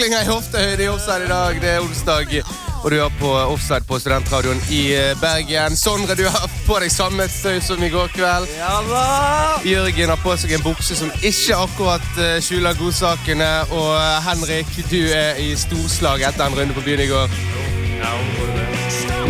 [0.00, 1.56] Taklinger i hoftehøyde i offside i dag.
[1.60, 2.30] Det er onsdag,
[2.84, 5.76] og du er på offside på Studentradioen i eh, Bergen.
[5.76, 8.48] Sondre, du har på deg samme støy som i går kveld.
[8.56, 8.78] Ja!
[9.60, 13.50] Jørgen har på seg en bukse som ikke akkurat uh, skjuler godsakene.
[13.68, 18.59] Og uh, Henrik, du er i storslag etter en runde på byen i går.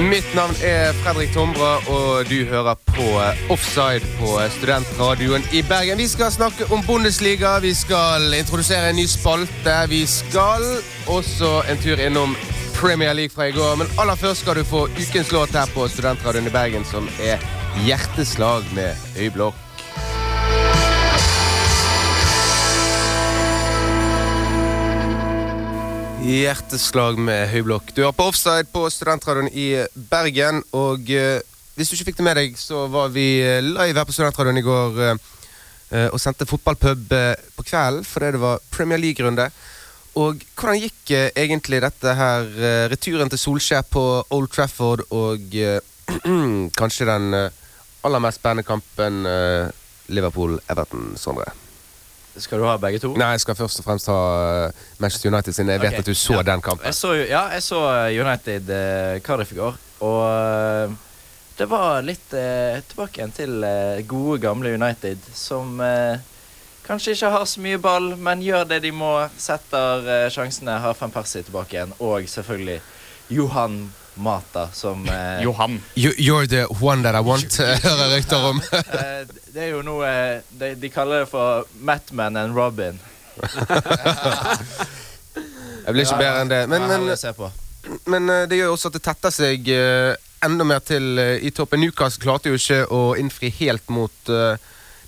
[0.01, 3.05] Mitt navn er Fredrik Tombra, og du hører på
[3.53, 5.99] Offside på Studentradioen i Bergen.
[6.01, 9.77] Vi skal snakke om Bundesliga, vi skal introdusere en ny spalte.
[9.93, 10.65] Vi skal
[11.07, 12.37] også en tur innom
[12.79, 13.77] Premier League fra i går.
[13.77, 17.37] Men aller først skal du få ukens låt her på Studentradioen i Bergen, som er
[17.85, 19.70] Hjerteslag med Øyblokk.
[26.21, 27.95] Hjerteslag med høyblokk.
[27.97, 30.59] Du er på offside på Studentradioen i Bergen.
[30.77, 31.41] Og eh,
[31.79, 34.61] hvis du ikke fikk det med deg, så var vi eh, live her på Studentradioen
[34.61, 35.23] i går eh,
[35.97, 39.49] eh, og sendte fotballpub eh, på kvelden fordi det var Premier League-runde.
[40.21, 42.53] Og hvordan gikk eh, egentlig dette her?
[42.93, 45.57] returen til Solskjær på Old Trafford og
[46.81, 49.25] kanskje den aller mest spennende kampen
[50.13, 51.49] Liverpool-Everton, Sondre?
[52.37, 53.11] Skal du ha begge to?
[53.19, 54.19] Nei, jeg skal først og fremst ha
[54.71, 55.69] eh, Manchester United, sin.
[55.69, 56.43] jeg vet at du så ja.
[56.47, 56.87] den kampen.
[56.87, 60.95] Jeg så, ja, jeg så eh, United eh, Cardiff i går, og eh,
[61.59, 65.83] det var litt eh, tilbake igjen til eh, gode, gamle United, som
[66.87, 71.13] kanskje ikke har så mye ball, men gjør det de må, setter sjansene, har Van
[71.15, 72.81] Persie tilbake igjen, og selvfølgelig
[73.31, 73.83] Johan
[74.15, 75.83] Mata, som eh, Johan.
[75.97, 77.57] You, you're the one that I want,
[77.87, 78.63] hører rykter om.
[78.73, 83.01] eh, Det er jo noe eh, de, de kaller det for Matman and Robin.
[85.85, 86.65] Jeg blir ikke bedre enn det.
[86.71, 87.51] Men, men, å se på.
[88.11, 90.13] men eh, det gjør jo også at det tetter seg uh,
[90.45, 91.83] enda mer til uh, i toppen.
[91.83, 94.61] Newcastle klarte jo ikke å innfri helt mot uh,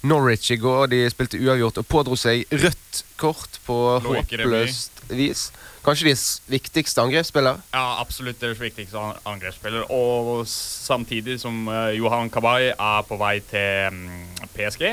[0.03, 0.89] Norwich i går.
[0.91, 5.51] De spilte uavgjort og pådro seg rødt kort på håpløst vis.
[5.85, 7.59] Kanskje deres viktigste angrepsspiller?
[7.75, 9.85] Ja, absolutt deres viktigste an- angrepsspiller.
[9.91, 14.87] Og samtidig som eh, Johan Kabay er på vei til mm, PSG,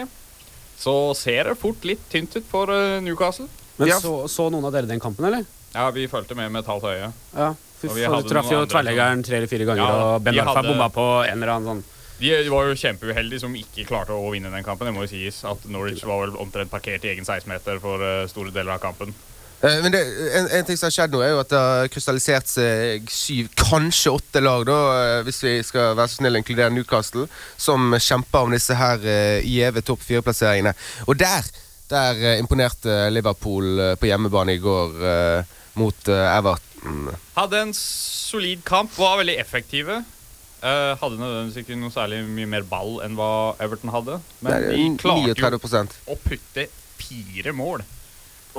[0.80, 3.48] så ser det fort litt tynt ut for eh, Newcastle.
[3.80, 4.00] Men Ja.
[4.04, 5.46] så, så noen av dere den kampen, eller?
[5.76, 7.12] Ja, vi fulgte med med et halvt øye.
[7.38, 7.54] Ja.
[7.80, 10.74] for, faen, du traff jo tverrleggeren tre eller fire ganger, Ja, og Ben Arfa hadde-
[10.74, 11.84] bomma på en eller annen sånn
[12.20, 14.90] De var jo kjempeuheldige som ikke klarte å vinne den kampen.
[14.90, 18.26] Det må jo sies at Norwich var vel omtrent parkert i egen 16-meter for eh,
[18.28, 19.14] store deler av kampen.
[19.62, 20.02] Eh, men det,
[20.40, 23.50] en, en ting som har skjedd nå, er jo at det har krystallisert seg syv,
[23.60, 27.28] kanskje åtte lag, da, eh, hvis vi skal være så snill å inkludere Newcastle,
[27.60, 29.04] som kjemper om disse her
[29.44, 30.76] gjeve topp fire-plasseringene.
[31.08, 31.50] Og der,
[31.92, 37.10] der eh, imponerte Liverpool eh, på hjemmebane i går eh, mot eh, Everton.
[37.36, 40.04] Hadde en solid kamp, var veldig effektive.
[40.60, 44.18] Uh, hadde nødvendigvis ikke noe særlig mye mer ball enn hva Everton hadde.
[44.44, 46.66] Men er de klarte jo å putte
[47.00, 47.86] fire mål.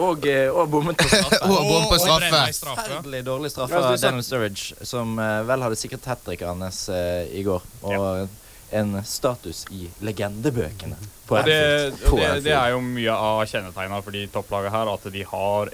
[0.00, 1.41] Og, eh, og bommet på straffe.
[1.50, 2.43] Og bom på straffe.
[2.65, 6.87] Forferdelig dårlig straffe Ja, av Daniel Sturridge, som eh, vel hadde sikret hat tricket hans
[6.94, 7.66] eh, i går.
[7.91, 8.39] Og
[8.80, 10.95] en status i legendebøkene
[11.27, 11.60] på Og det,
[12.04, 15.25] På og det, det er jo mye av kjennetegna for de topplagene her, at de
[15.27, 15.72] har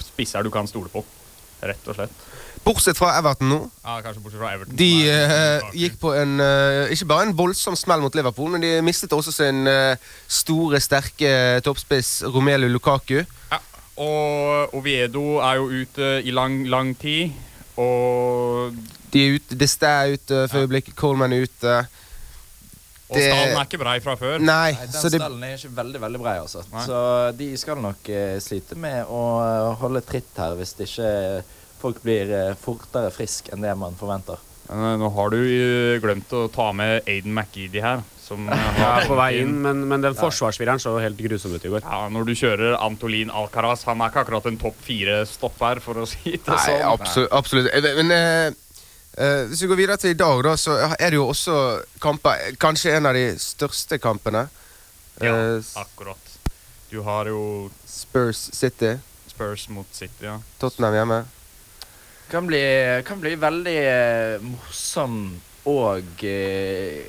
[0.00, 1.04] spisser du kan stole på.
[1.60, 2.22] Rett og slett.
[2.64, 3.58] Bortsett fra Everton nå.
[3.84, 4.76] Ja, Kanskje bortsett fra Everton.
[4.76, 8.72] De eh, gikk på en uh, ikke bare en voldsom smell mot Liverpool, men de
[8.84, 9.94] mistet også sin uh,
[10.28, 11.32] store, sterke
[11.64, 13.22] toppspiss Romelu Lukaku.
[13.50, 13.60] Ja.
[14.00, 17.32] Og Oviedo er jo ute i lang, lang tid.
[17.80, 18.76] Og,
[19.12, 20.66] De er ute, Deste er ute for Ja.
[20.66, 21.78] øyeblikket, Coleman er ute.
[23.10, 24.38] og Det- stallen er ikke brei fra før.
[24.38, 26.62] Nei, Nei, så den det stallen er ikke veldig veldig brei, altså.
[26.72, 26.84] Nei.
[26.86, 28.10] Så de skal nok
[28.40, 31.42] slite med å holde tritt her, hvis ikke
[31.80, 34.38] folk blir eh, fortere frisk enn det man forventer.
[34.70, 38.02] Eh, Nå har du eh, glemt å ta med Aiden McGeady her.
[38.30, 41.70] Som er ja, på vei inn, men, men den forsvarsspilleren så helt grusom ut i
[41.72, 41.82] går.
[41.82, 46.06] Ja, Når du kjører Antolin Alcaraz, han er ikke akkurat en topp fire-stopper, for å
[46.06, 46.84] si det Nei, sånn.
[46.92, 47.32] absolutt.
[47.34, 47.72] absolutt.
[47.74, 48.52] Eh, Men eh,
[49.18, 51.56] eh, hvis vi går videre til i dag, da, så er det jo også
[52.06, 54.46] kamper Kanskje en av de største kampene.
[55.18, 56.30] Ja, Eh, akkurat.
[56.90, 57.42] Du har jo
[57.86, 58.94] Spurs City.
[59.28, 60.38] Spurs mot City, ja.
[60.62, 61.18] Tottenham hjemme.
[62.30, 62.60] Kan bli,
[63.06, 65.16] kan bli veldig eh, morsom
[65.70, 67.00] og eh,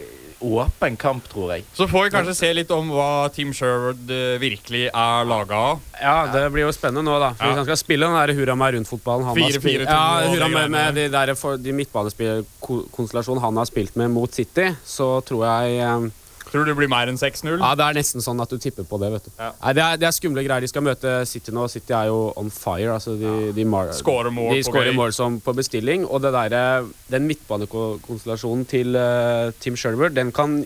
[0.42, 1.66] åpen kamp, tror jeg.
[1.78, 5.84] Så får vi kanskje se litt om hva Team Sherwood eh, virkelig er laga av.
[6.02, 7.32] Ja, det blir jo spennende nå, da.
[7.38, 7.60] For Ja.
[7.60, 10.56] Han skal spille den der hurra meg rundt-fotballen han har 4-4-2 spilt Ja, hurra det
[10.56, 11.34] meg med de, der,
[11.68, 16.10] de midtbanespillkonstellasjonen han har spilt med mot City, så tror jeg eh,
[16.52, 17.54] Tror du det blir mer enn 6-0?
[17.62, 19.32] Ja, det er nesten sånn at du tipper på det, vet du.
[19.38, 19.54] Ja.
[19.62, 20.64] Nei, det, er, det er skumle greier.
[20.64, 21.64] De skal møte City nå.
[21.72, 22.98] City er jo on fire.
[22.98, 23.66] Altså de, de,
[23.96, 26.04] Skårer mål de skårer mål som på bestilling.
[26.04, 30.60] Og det der, den midtbanekonstellasjonen til uh, Tim Sherwood, den kan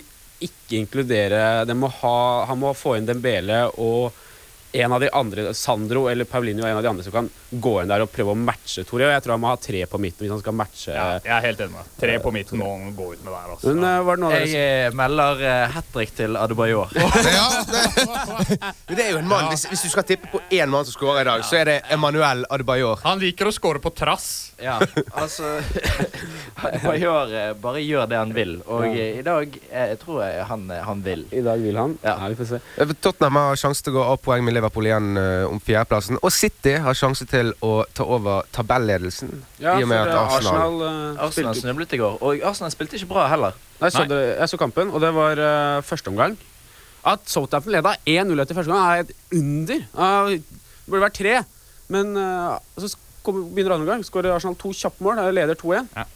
[0.43, 2.17] ikke inkludere må ha,
[2.49, 4.15] Han må få inn Dembele og
[4.75, 7.73] en av de andre, Sandro eller Paulinho, er en av de andre som kan gå
[7.81, 9.07] inn der og prøve å matche Tore.
[9.07, 10.91] Og jeg tror han må ha tre på midten hvis han skal matche.
[10.95, 11.93] Ja, jeg er helt enig med.
[12.01, 13.53] Tre på midten må han gå ut med der.
[13.55, 13.71] Altså.
[13.71, 16.95] Men eh, var det noe Jeg dere eh, melder uh, hat trick til Adebayor.
[17.35, 18.57] Ja, det,
[18.95, 19.47] det er jo en mann.
[19.51, 21.77] Hvis, hvis du skal tippe på én mann som skårer i dag, så er det
[21.91, 23.01] Emanuel Adebayor.
[23.07, 24.53] Han liker å skåre på trass.
[24.61, 24.77] Ja,
[25.11, 25.57] altså
[26.63, 28.53] Adebayor bare gjør det han vil.
[28.71, 31.25] Og eh, i dag eh, tror jeg han, han vil.
[31.35, 31.97] I dag vil han.
[32.03, 32.15] Ja.
[32.21, 32.61] Ja, vi får se.
[33.03, 36.19] Tottenham har sjanse til å gå av poeng med Liverpool igjen uh, om fjerdeplassen.
[36.21, 39.31] Og City har sjanse til å ta over tabelledelsen.
[39.59, 42.17] Ja, I og med at Arsenal Arsenal, uh, Arsenal spilte snublet i går.
[42.21, 43.57] Og Arsenal spilte ikke bra heller.
[43.81, 44.09] Nei, så Nei.
[44.11, 46.37] det, jeg så kampen, og det var uh, første omgang.
[47.05, 49.83] At Southampton leda 1-0 etter første gang, er et under.
[49.93, 51.35] Uh, det burde vært tre.
[51.93, 52.95] Men uh, så
[53.25, 55.21] kom, begynner andre omgang, skårer Arsenal to kjappe mål.
[55.35, 55.91] Leder 2-1.
[55.93, 56.14] Eh,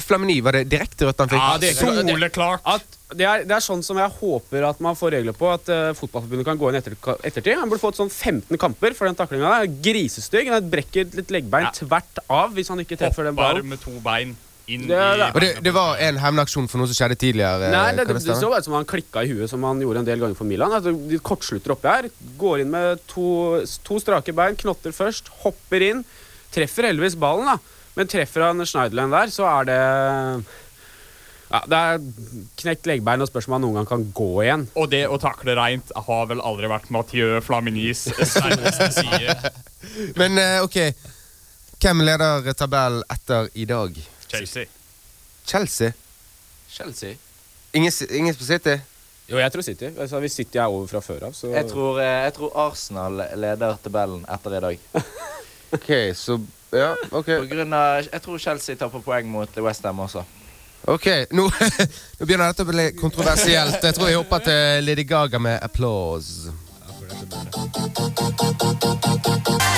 [0.00, 1.42] Flamini, var det direkte rødt han fikk?
[1.42, 2.62] Ja, det- Soleklart.
[2.64, 5.68] At det, er, det er sånn som jeg håper at man får regler på, at
[5.70, 7.54] uh, Fotballforbundet kan gå inn etter, ettertid.
[7.60, 9.60] Han burde fått sånn 15 kamper for den taklinga.
[9.84, 10.48] Grisestygg.
[10.50, 11.74] Han brekker litt leggbein Ja.
[11.76, 13.68] tvert av hvis han ikke treffer den ballen.
[13.68, 14.34] med to bein
[14.66, 15.28] inn Det er det.
[15.34, 17.70] Og det, det var en hevnaksjon for noe som skjedde tidligere?
[17.70, 20.08] Nei, det, det det så ut som han klikka i huet, som han gjorde en
[20.08, 20.74] del ganger for Milan.
[20.74, 22.08] Altså, de kortslutter oppi her,
[22.40, 26.02] går inn med to, to strake bein, knotter først, hopper inn.
[26.56, 27.58] Treffer heldigvis ballen, da.
[27.96, 29.80] Men treffer han Schneiderland der, så er det
[31.46, 32.00] ja, Det er
[32.60, 34.66] knekt leggbein og spørs om han noen gang kan gå igjen.
[34.76, 39.52] Og det å takle reint har vel aldri vært Mathieu Flaminis sterkeste side.
[40.20, 40.80] Men eh, OK.
[41.76, 43.96] Hvem leder tabellen etter i dag?
[44.26, 44.66] Chelsea.
[45.46, 45.92] Chelsea?
[46.72, 47.16] Chelsea.
[47.76, 48.74] Ingen, ingen på City?
[49.26, 49.90] Jo, jeg tror City.
[49.94, 53.22] Altså, hvis City er over fra før av, så Jeg tror, eh, jeg tror Arsenal
[53.38, 54.84] leder tabellen etter i dag.
[55.76, 56.38] OK, så
[56.74, 57.26] Ja, OK.
[57.26, 60.24] På grunn av, jeg tror Chelsea tar på poeng mot Westham også.
[60.86, 61.48] Ok, Nå,
[62.18, 63.82] nå begynner dette å bli kontroversielt.
[63.82, 66.52] Jeg tror jeg hopper til Lady Gaga med 'Applause'.
[69.26, 69.75] Offside.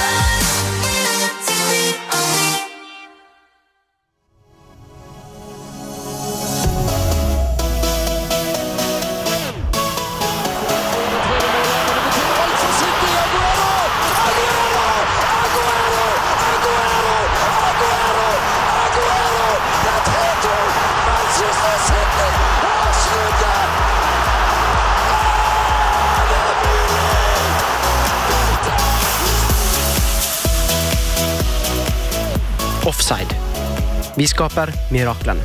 [34.18, 35.44] Vi skaper miraklene.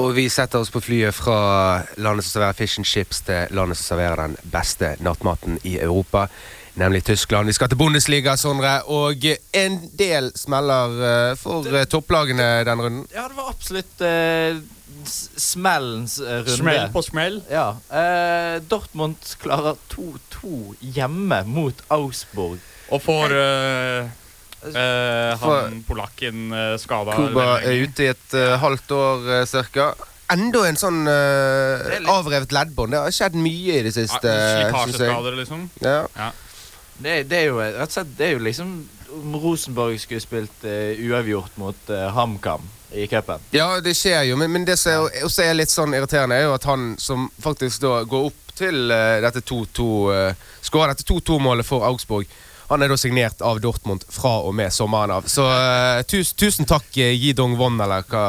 [0.00, 3.76] Og vi setter oss på flyet fra landet som serverer fish and chips, til landet
[3.76, 6.24] som serverer den beste nattmaten i Europa,
[6.80, 7.52] nemlig Tyskland.
[7.52, 13.06] Vi skal til Bundesliga, Sondre, og en del smeller eh, for eh, topplagene den runden.
[13.12, 14.56] Ja, det var absolutt eh,
[15.36, 16.56] smellens eh, runde.
[16.64, 17.42] Smell på smell.
[17.52, 17.74] Ja.
[17.92, 22.71] Eh, Dortmund klarer 2-2 hjemme mot Augsburg.
[22.92, 24.10] Og får eh,
[24.68, 29.92] eh, han polakken uh, skada Kuba er ute i et eh, halvt år uh, cirka.
[30.32, 32.92] Enda en sånn uh, litt- avrevet leddbånd.
[32.94, 34.28] Det har skjedd mye i det siste.
[34.28, 34.68] Ja.
[34.68, 35.66] Slitasjeskader, liksom.
[35.84, 36.30] Ja.
[37.02, 38.74] Det, det er jo rett og slett Det er jo liksom
[39.12, 42.62] om Rosenborg skulle spilt uh, uavgjort mot uh, HamKam
[42.96, 43.40] i cupen.
[43.52, 46.54] Ja, det skjer jo, men, men det som også er litt sånn irriterende, er jo
[46.56, 51.84] at han som faktisk da går opp til dette 2-2 uh, Skårer dette 2-2-målet for
[51.88, 52.28] Augsburg.
[52.72, 55.28] Han er da signert av Dortmund fra og med sommeren av.
[55.28, 58.24] Så uh, tusen, tusen takk, uh, Yi Dong-won, eller hva,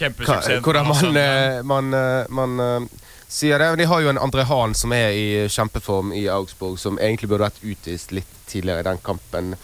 [0.00, 3.70] hva hvordan man, eh, man, eh, man eh, sier det.
[3.82, 7.48] De har jo en André Hahn som er i kjempeform i Augsburg, som egentlig burde
[7.48, 9.56] vært utvist litt tidligere i den kampen.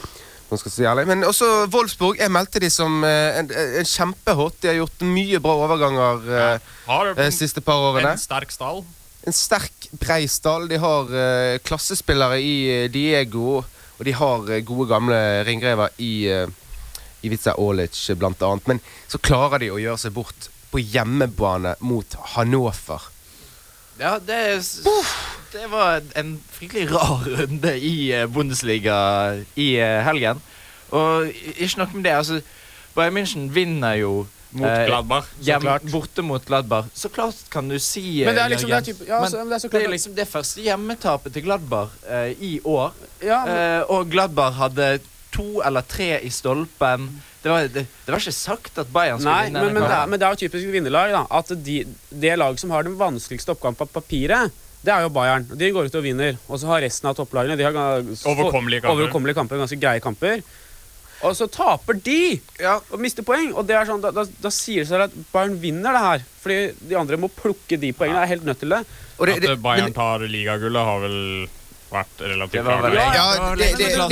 [0.49, 0.85] Si.
[1.05, 2.17] Men også Wolfsburg.
[2.23, 4.63] Jeg meldte de som eh, en, en kjempehot.
[4.63, 6.71] De har gjort mye bra overganger eh,
[7.19, 8.15] de siste par årene.
[8.17, 8.81] en sterk stall.
[9.29, 10.65] En sterk, brei stall.
[10.71, 13.61] De har eh, klassespillere i Diego,
[13.99, 16.13] og de har eh, gode, gamle ringrever i
[17.23, 18.51] Ivica Olic, bl.a.
[18.67, 23.09] Men så klarer de å gjøre seg bort på hjemmebane mot Hannover.
[23.99, 24.63] Ja, det,
[25.53, 28.99] det var en fryktelig rar runde i eh, Bundesliga
[29.59, 30.43] i eh, helgen.
[30.95, 32.41] Og ikke nok med det, altså
[32.95, 34.13] Bayern München vinner jo
[34.51, 35.83] Mot Gladbar, så hjem, klart.
[35.93, 36.87] borte mot Gladbar.
[36.97, 38.97] Så klart kan du si eh, Men det er liksom det er Jørgen.
[38.97, 41.91] typ, ja, Men så, det er så Det er liksom det første hjemmetapet til Gladbar
[42.09, 42.93] eh, i år.
[43.23, 45.01] ja, men, Eh, og Gladbar hadde
[45.35, 47.11] to eller tre i stolpen.
[47.43, 49.61] Det var, det, det var ikke sagt at Bayern skulle vinne.
[49.67, 51.13] men, men, det er, men det er jo typisk vinnerlag.
[51.13, 51.77] da At de,
[52.11, 54.51] det laget som har den vanskeligste oppgaven på papiret,
[54.83, 55.45] det er jo Bayern.
[55.59, 56.39] De går ut og vinner.
[56.49, 58.95] Og så har resten av topplagene De har Overkommelige kamper.
[58.97, 60.41] overkommelige kamper ganske greie kamper.
[61.27, 62.79] Og så taper de Ja.
[62.93, 63.51] og mister poeng.
[63.55, 66.23] Og det er sånn, da, da, da sier det seg at Bayern vinner det her.
[66.43, 68.21] Fordi de andre må plukke de poengene.
[68.21, 68.85] Jeg er helt nødt til det.
[69.19, 71.49] Og det, At det, eh, Bayern men- tar ligagullet, har vel
[71.91, 72.95] vært relativt klart.
[72.95, 74.09] ja, Ja, det, det, er jo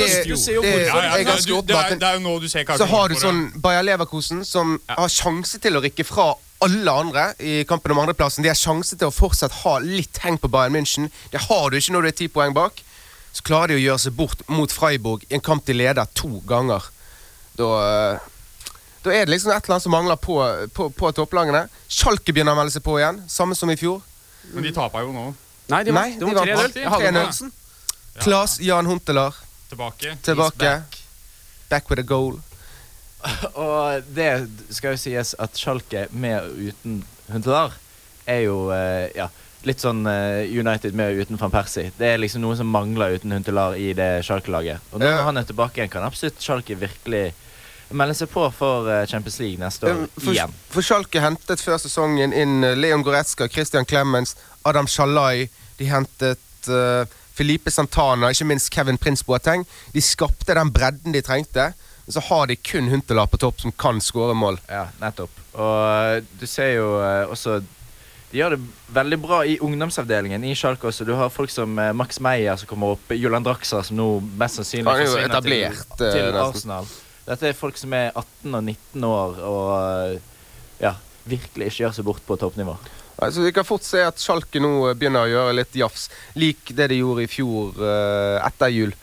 [2.25, 4.95] nå du ser hva Så har du sånn Bayer Leverkosen som Ja.
[4.95, 8.41] har sjanse til å rykke fra alle andre i kampen om andreplassen.
[8.41, 11.09] De har sjanse til å fortsatt ha litt heng på Bayern München.
[11.31, 12.81] Det har du ikke når du er ti poeng bak.
[13.33, 16.41] Så klarer de å gjøre seg bort mot Freiburg i en kamp de leder to
[16.47, 16.81] ganger.
[17.57, 17.67] Da,
[18.13, 18.19] eh,
[19.03, 20.37] da er det liksom et eller annet som mangler på,
[20.75, 21.65] på, på topplagene.
[21.89, 24.01] Schalke begynner å melde seg på igjen, samme som i fjor.
[24.53, 25.27] Men de taper jo nå.
[25.71, 26.21] Nei, de var vant.
[26.23, 26.63] vant 3-0.
[26.63, 26.81] alltid.
[26.83, 27.17] Jeg hadde 3-0.
[27.17, 27.51] balansen.
[28.17, 28.21] Ja.
[28.23, 29.35] Klas Jan Huntelar
[29.69, 30.15] Tilbake.
[30.23, 30.57] tilbake.
[30.57, 30.97] back.
[31.69, 32.37] Back with a goal.
[33.57, 34.29] Og det
[34.71, 37.73] skal jo sies at Schalke med og uten Huntelar
[38.29, 39.25] er jo eh, ja,
[39.67, 41.91] litt sånn eh, United med og uten van Persie.
[41.97, 44.79] Det er liksom noe som mangler uten Huntelar i det Schalke-laget.
[44.93, 45.23] Og når Ja.
[45.27, 47.33] han er tilbake igjen, kan absolutt Schalke virkelig
[47.95, 50.55] melde seg på for eh, Champions League neste år For, igjen.
[50.73, 54.35] for Schalke hentet før sesongen inn eh, Leon Goretzka, Christian Clemens,
[54.67, 55.47] Adam Shalai.
[55.77, 57.05] De hentet uh,
[57.37, 59.63] Felipe Santana, ikke minst Kevin Prince Boateng.
[59.93, 61.69] De skapte den bredden de trengte.
[62.07, 64.57] Men så har de kun Huntelaar på topp som kan skåre mål.
[64.65, 65.37] Ja, nettopp.
[65.53, 66.87] Og du ser jo
[67.31, 67.59] også
[68.31, 68.59] De gjør det
[68.95, 71.05] veldig bra i ungdomsavdelingen i Schalke også.
[71.07, 74.07] Du har folk som Max Meyer som kommer opp, Julian Draxa som nå
[74.39, 75.45] mest sannsynlig er forsvinner
[75.93, 76.41] til, til.
[76.41, 76.89] Arsenal.
[77.27, 80.19] Dette er folk som er 18 og 19 år og eh,
[80.79, 80.93] ja,
[81.27, 82.77] virkelig ikke gjør seg bort på toppnivå.
[83.17, 86.07] Altså, vi kan fort se at Schalke nå eh, begynner å gjøre litt jafs,
[86.37, 88.95] lik det de gjorde i fjor uh, etter jul.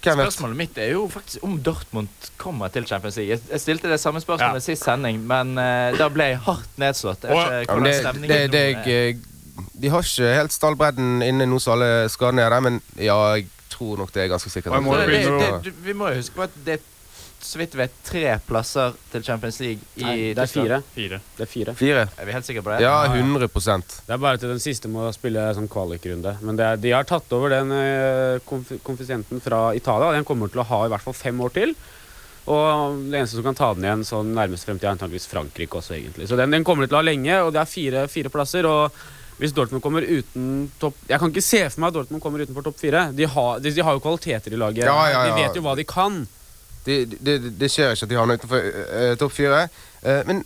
[0.00, 0.30] Hvem vet?
[0.30, 3.36] Spørsmålet mitt er jo faktisk om Dortmund kommer til Champions League.
[3.36, 4.66] Jeg, stilte det samme spørsmålet Ja.
[4.70, 7.26] sist sending, men uh, da ble jeg hardt nedslått.
[7.26, 9.20] Jeg ikke Ja, det, det, det, jeg,
[9.76, 13.50] de har ikke helt stallbredden inne nå som alle skadene er der, men ja, jeg
[13.80, 14.76] tror nok det er ganske sikkert.
[14.84, 16.88] Må det, det, det, vi må jo huske på at det er
[17.40, 20.80] så vidt vet tre plasser til Champions League i Nei, det er fire.
[20.92, 21.20] Fire.
[21.38, 21.74] Det er fire.
[21.78, 22.02] Fire.
[22.20, 22.82] Er vi helt sikre på det?
[22.84, 26.34] Ja, 100% Det er bare til den siste må spille sånn kvalikrunde.
[26.44, 30.12] Men det er, de har tatt over den eh, konf konfisienten fra Italia.
[30.18, 31.72] Den kommer til å ha i hvert fall fem år til.
[32.50, 35.96] Og det eneste som kan ta den igjen sånn nærmest fremtid, er antakeligvis Frankrike også,
[35.96, 36.28] egentlig.
[36.28, 38.68] Så den, den kommer de til å ha lenge, og det er fire, fire plasser.
[38.68, 39.00] Og
[39.40, 42.66] hvis Dortmund kommer uten topp Jeg kan ikke se for meg at Dortmund kommer utenfor
[42.66, 43.06] topp fire.
[43.16, 44.84] De har, de, de har jo kvaliteter i laget.
[44.84, 46.22] Ja, ja, De vet jo hva de kan.
[46.84, 49.66] Det, de, de, skjer ikke at de havner utenfor uh, topp fire.
[50.04, 50.44] Uh, men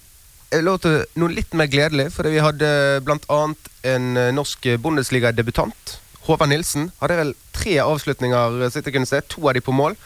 [0.54, 2.68] jeg lov til noe litt mer gledelig, fordi vi hadde
[3.02, 5.96] blant annet en eh, norsk Bundesliga-debutant.
[6.28, 9.18] Håvard Nilsen hadde vel tre avslutninger, eh, så jeg kunne se.
[9.34, 9.96] To av de på mål.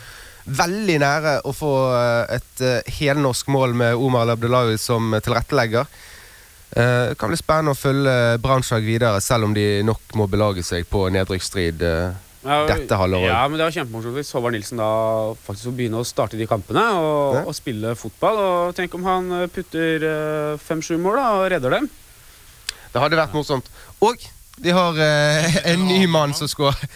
[0.48, 5.84] Veldig nære å få eh, et eh, helnorsk mål med Omar Abdullahi som eh, tilrettelegger.
[6.76, 10.62] Eh, Det kan bli spennende å følge Brannslag videre, selv om de nok må belage
[10.66, 13.28] seg på nedrykksstrid eh, Ja, dette halvåret.
[13.32, 14.90] Ja, men det var kjempemorsomt hvis Håvard Nilsen da
[15.46, 18.38] faktisk får begynne å starte de kampene og, og spille fotball.
[18.44, 21.88] Og tenk om han eh, putter eh, fem-sju mål da, og redder dem.
[22.92, 23.66] Det hadde vært morsomt.
[24.04, 24.22] Og
[24.62, 26.88] de har eh, en ny mann som skårer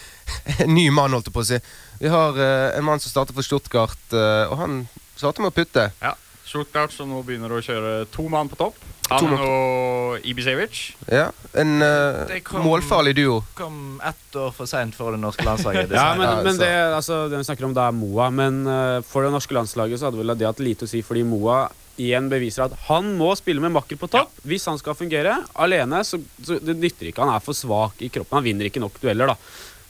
[0.63, 1.57] En ny mann, holdt jeg på å si.
[1.99, 4.77] Vi har eh, en mann som starter for Stuttgart, eh, og han
[5.19, 5.89] starter med å putte.
[6.01, 6.13] Ja.
[6.53, 8.75] Stuttgart som nå begynner å kjøre to mann på topp.
[9.09, 10.77] Han og Ibisevic.
[11.11, 11.25] Ja,
[11.59, 13.41] En uh, kom- målfarlig duo.
[13.57, 15.91] Kom ett år for seint for det norske landslaget.
[15.97, 18.29] Ja, men, Ja, men det, altså, det vi snakker om det er Moa.
[18.33, 21.25] Men uh, for det norske landslaget så hadde vel det hatt lite å si, fordi
[21.27, 21.65] Moa
[22.01, 25.35] igjen beviser at han må spille med makker på topp hvis han skal fungere.
[25.61, 27.21] Alene så, så det nytter ikke.
[27.25, 28.39] Han er for svak i kroppen.
[28.39, 29.37] Han vinner ikke nok dueller, da.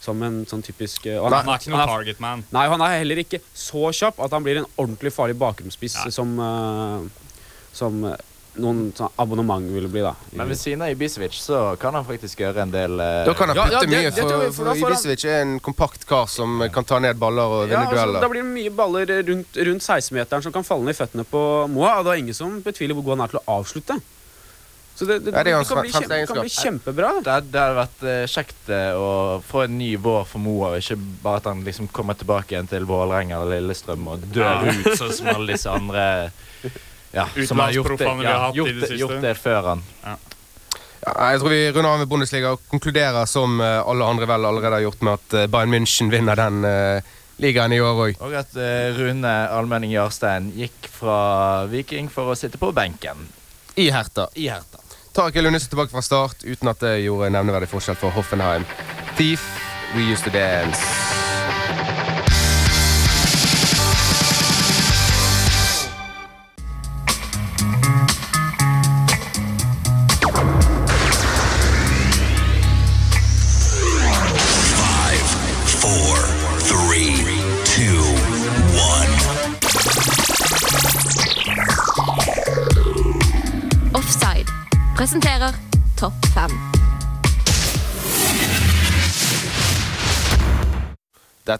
[0.03, 2.41] Som en sånn typisk eh, og Han er ikke noen target man.
[2.51, 6.12] Nei, han er heller ikke så kjapp at han blir en ordentlig farlig bakgrunnsspiss ja.
[6.12, 7.05] som, uh,
[7.72, 8.17] som eh,
[8.62, 10.12] noen sånn abonnement ville bli, da.
[10.38, 13.24] Men ved siden av Ibisevic så kan han faktisk gjøre en del uh...
[13.25, 15.55] Da kan han Ja, putte ja, det- mye, det for, for han- Ibisevic er en
[15.63, 18.22] kompakt kar som eh, kan ta ned baller og ja, vinne altså, dueller.
[18.22, 21.45] Da blir det mye baller rundt, rundt 16-meteren som kan falle ned i føttene på
[21.74, 21.95] Moa.
[22.01, 23.98] Og det er ingen som betviler hvor god han er til å avslutte.
[24.96, 27.12] Så det, det, Ja, det det, kan, bli kjempe, kan bli kjempebra.
[27.26, 30.84] det, det hadde vært eh, kjekt eh, å få en ny vår for Moa, og
[30.84, 34.92] ikke bare at han liksom kommer tilbake igjen til Vålerenga eller Lillestrøm og dør ut
[35.00, 36.06] sånn som alle disse andre
[37.14, 39.84] ja, som har gjort det, ja, gjort, gjort det før han.
[40.06, 40.16] Ja,
[41.34, 44.78] jeg tror vi runder av med Bundesliga og konkluderer som eh, alle andre vel allerede
[44.78, 48.22] har gjort, med at Bayern München vinner den uh, ligaen i år òg.
[48.22, 53.26] Og at uh, Rune Almenning Jarstein gikk fra Viking for å sitte på benken
[53.74, 54.30] I Herta.
[54.38, 54.83] i Herta.
[55.13, 58.65] Tarek Lundesen tilbake fra start uten at det gjorde nevneverdig forskjell for Hoffenheim.
[59.17, 59.46] Thief,
[59.93, 61.23] we used to dance.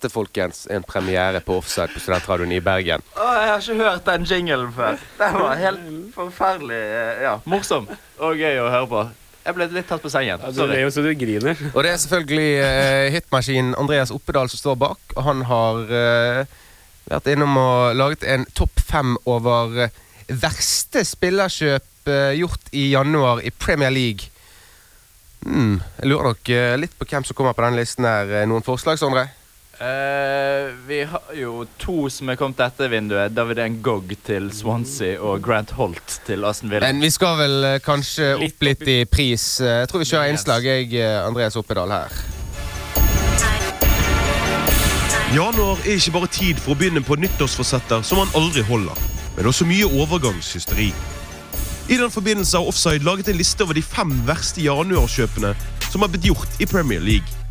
[0.04, 3.00] Dette, folkens, en premiere på Offside på Studentradioen i Bergen.
[3.16, 4.98] Å, jeg har ikke hørt den jinglen før.
[5.16, 9.04] Den var helt forferdelig eh, ja, morsom og gøy å høre på.
[9.46, 10.42] Jeg ble litt tatt på sengen.
[10.44, 11.62] Ja, du jo så du griner.
[11.70, 15.16] Og det er selvfølgelig eh, hitmaskinen Andreas Oppedal som står bak.
[15.16, 16.58] Og han har eh,
[17.06, 23.40] vært innom og laget en topp fem over eh, verste spillerkjøp eh, gjort i januar
[23.40, 24.28] i Premier League.
[25.48, 28.36] Hmm, jeg lurer nok eh, litt på hvem som kommer på denne listen her.
[28.52, 29.30] Noen forslag, Sondre?
[29.84, 33.34] Eh, vi har jo to som er kommet etter vinduet.
[33.36, 36.88] David Ngog til Swansea og Grant Holt til Aston Villa.
[36.88, 39.44] Men vi skal vel uh, kanskje Litt opp litt i pris.
[39.60, 42.16] Uh, Jeg tror vi kjører innslag, jeg, Andreas Oppedal her.
[45.36, 49.04] Januar er ikke bare tid for å begynne på nyttårsforsetter som man aldri holder,
[49.36, 50.94] men også mye overgangshysteri.
[51.92, 55.58] I den forbindelse har Offside laget en liste over de fem verste januarkjøpene
[55.90, 57.43] som har blitt gjort i Premier League.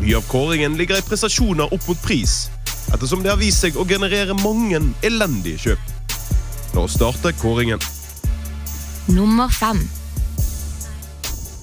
[0.00, 2.48] Mye av kåringen ligger i prestasjoner opp mot pris,
[2.92, 5.92] ettersom det har vist seg å generere mange elendige kjøp.
[6.74, 7.80] La oss starte kåringen.
[9.06, 9.80] Nummer 5.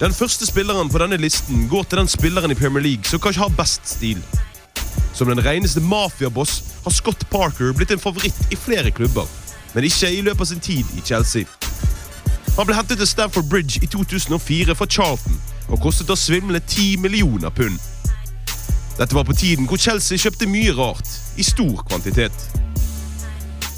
[0.02, 3.44] Den første spilleren på denne listen går til den spilleren i Premier League som kanskje
[3.44, 4.22] har best stil.
[5.14, 9.28] Som den reneste mafiaboss har Scott Parker blitt en favoritt i flere klubber,
[9.74, 11.46] men ikke i løpet av sin tid i Chelsea.
[12.56, 15.38] Han ble hentet til Stamford Bridge i 2004 fra Charlton
[15.70, 17.78] og kostet å svimle 10 millioner pund.
[18.98, 22.48] Dette var på tiden hvor Chelsea kjøpte mye rart, i stor kvantitet.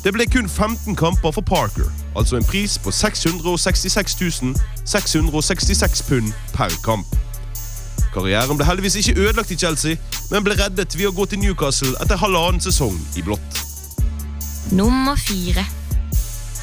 [0.05, 3.87] Det ble kun 15 kamper for Parker, altså en pris på 666
[4.85, 7.07] 666 pund per kamp.
[8.15, 9.97] Karrieren ble heldigvis ikke ødelagt i Chelsea,
[10.31, 13.63] men ble reddet ved å gå til Newcastle etter halvannen sesong i blått.
[14.73, 15.65] Nummer 4.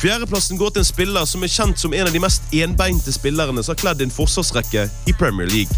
[0.01, 3.63] Fjerdeplassen går til en spiller som er kjent som en av de mest enbeinte spillerne
[3.63, 5.75] som har kledd en forsvarsrekke i Premier League.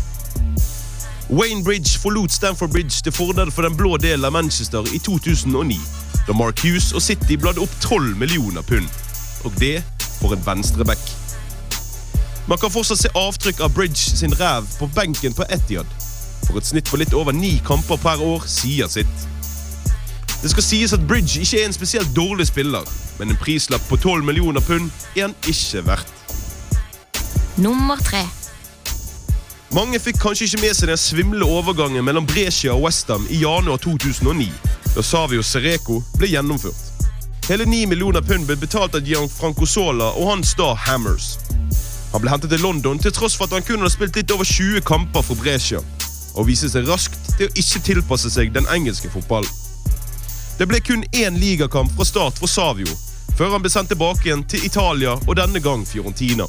[1.29, 5.79] Wayne Bridge forlot Stamford Bridge til fordel for den blå delen av Manchester i 2009,
[6.27, 8.87] da Mark Hughes og City bladde opp 12 millioner pund.
[9.43, 9.83] Og det
[10.19, 10.99] for en venstreback.
[12.47, 15.87] Man kan fortsatt se avtrykk av Bridge sin ræv på benken på Etiad.
[16.43, 19.27] For et snitt på litt over ni kamper per år sier sitt.
[20.43, 22.83] Det skal sies at Bridge ikke er en spesielt dårlig spiller,
[23.19, 26.15] men en prislapp på 12 millioner pund er han ikke verdt.
[27.57, 28.25] Nummer 3.
[29.73, 33.79] Mange fikk kanskje ikke med seg den svimle overgangen mellom Brescia og Westham i januar
[33.81, 34.45] 2009,
[34.93, 37.07] da Savio Sereko ble gjennomført.
[37.47, 41.39] Hele 9 millioner pund ble betalt av Gianfranco Sola og hans da Hammers.
[42.13, 44.45] Han ble hentet til London til tross for at han kun hadde spilt litt over
[44.45, 45.81] 20 kamper for Brescia,
[46.37, 49.49] og viste seg raskt til å ikke tilpasse seg den engelske fotballen.
[50.59, 52.93] Det ble kun én ligakamp fra start for Savio,
[53.33, 56.45] før han ble sendt tilbake igjen til Italia og denne gang Fiorentina.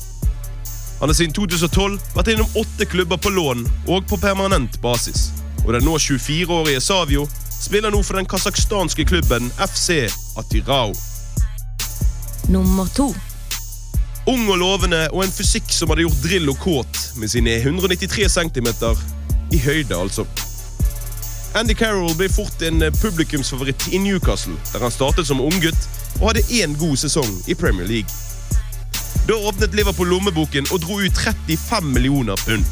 [1.05, 5.27] Han har siden 2012 vært innom åtte klubber på lån og på permanent basis.
[5.67, 10.09] Og den nå 24-årige Savio spiller nå for den kasakhstanske klubben FC
[10.41, 10.95] Atirao.
[12.49, 13.11] Nummer to.
[14.33, 18.73] Ung og lovende og en fysikk som hadde gjort Drillo kåt med sine 193 cm
[19.53, 20.25] i høyde, altså.
[21.53, 25.91] Andy Carroll ble fort en publikumsfavoritt i Newcastle, der han startet som unggutt
[26.23, 28.25] og hadde én god sesong i Premier League.
[29.25, 32.65] Da åpnet Liverpool lommeboken og dro ut 35 millioner pund.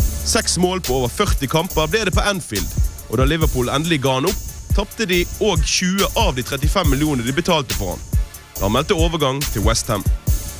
[0.00, 2.68] Seks mål på over 40 kamper ble det på Anfield,
[3.10, 7.26] og da Liverpool endelig ga han opp, tapte de òg 20 av de 35 millionene
[7.26, 8.24] de betalte for han.
[8.56, 10.06] Da han meldte overgang til Westham.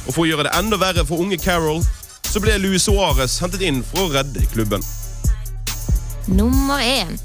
[0.05, 1.81] Og for å gjøre det enda verre for unge Carroll,
[2.29, 4.85] så ble Luis Suárez hentet inn for å redde klubben.
[6.29, 7.17] Nummer 1.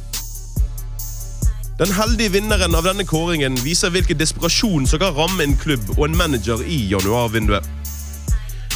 [1.84, 6.06] Den heldige vinneren av denne kåringen viser hvilken desperasjon som kan ramme en klubb og
[6.08, 7.75] en manager i januarvinduet.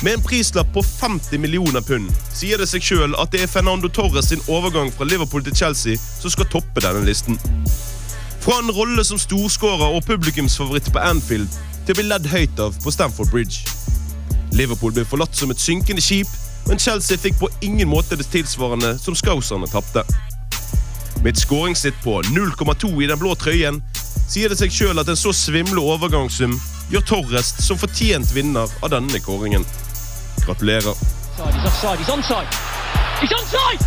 [0.03, 3.89] Med en prislapp på 50 millioner pund sier det seg sjøl at det er Fernando
[3.91, 7.35] Torres sin overgang fra Liverpool til Chelsea som skal toppe denne listen.
[8.39, 11.51] Fra en rolle som storskårer og publikumsfavoritt på Anfield
[11.83, 13.67] til å bli ledd høyt av på Stamford Bridge.
[14.55, 16.31] Liverpool ble forlatt som et synkende skip,
[16.69, 20.05] men Chelsea fikk på ingen måte det tilsvarende som Scouserne tapte.
[21.19, 23.83] Med et skåringssnitt på 0,2 i den blå trøyen
[24.31, 26.55] sier det seg sjøl at en så svimle overgangssum
[26.87, 29.67] gjør Torres som fortjent vinner av denne kåringen.
[30.41, 30.95] Gratulerer.
[31.53, 31.99] He's offside.
[31.99, 32.47] He's onside.
[33.21, 33.79] He's onside.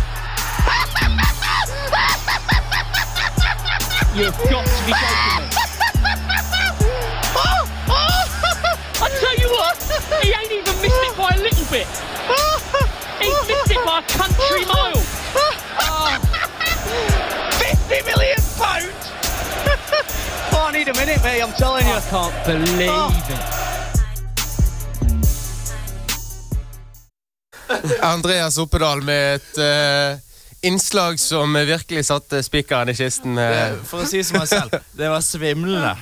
[4.15, 5.73] You've got to be joking me.
[8.95, 9.75] I tell you what,
[10.21, 11.87] he ain't even missed it by a little bit.
[13.19, 15.01] He's missed it by a country mile.
[15.81, 16.19] Oh.
[17.57, 19.03] 50 million pounds.
[20.53, 21.41] oh, I need a minute, mate.
[21.41, 21.93] I'm telling you.
[21.93, 23.11] I can't believe oh.
[23.29, 23.52] it.
[28.01, 30.19] Andreas Oppedal med et eh,
[30.63, 33.35] innslag som virkelig satte spikeren i kisten.
[33.35, 33.77] Det, eh.
[33.87, 35.95] for å si som han selv, det var svimlende.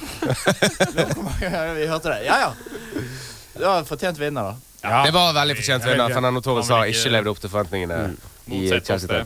[1.80, 2.20] Vi hørte det?
[2.28, 2.52] Ja, ja.
[3.54, 4.56] Det var fortjent vinner, da.
[4.82, 5.04] Ja.
[5.06, 6.13] Det var veldig fortjent vinner.
[6.13, 8.02] Fernando Torres Han har ikke- levd opp til forventningene
[8.48, 9.26] i Motsett Chelsea.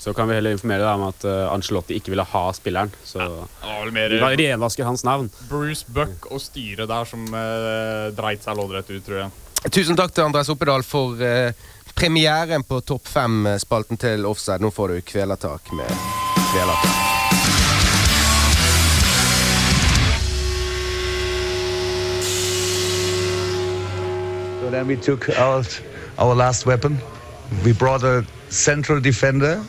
[0.00, 2.88] Så kan vi heller informere deg om at uh, Ancelotti ikke ville ha spilleren.
[3.04, 5.28] Så Det vi mer renvasker hans navn.
[5.50, 9.30] Bruce Buck og styret der som uh, dreit seg loddrett ut, tror jeg.
[9.68, 11.52] Tusen takk til Andreas Oppedal for eh,
[12.00, 14.58] premieren på Topp fem-spalten til Offside.
[14.64, 15.86] Nå får du kvelertak med
[16.52, 16.94] kvelertak.
[24.62, 25.82] So then we took out
[26.18, 26.98] our last weapon.
[27.64, 29.56] We brought a central defender.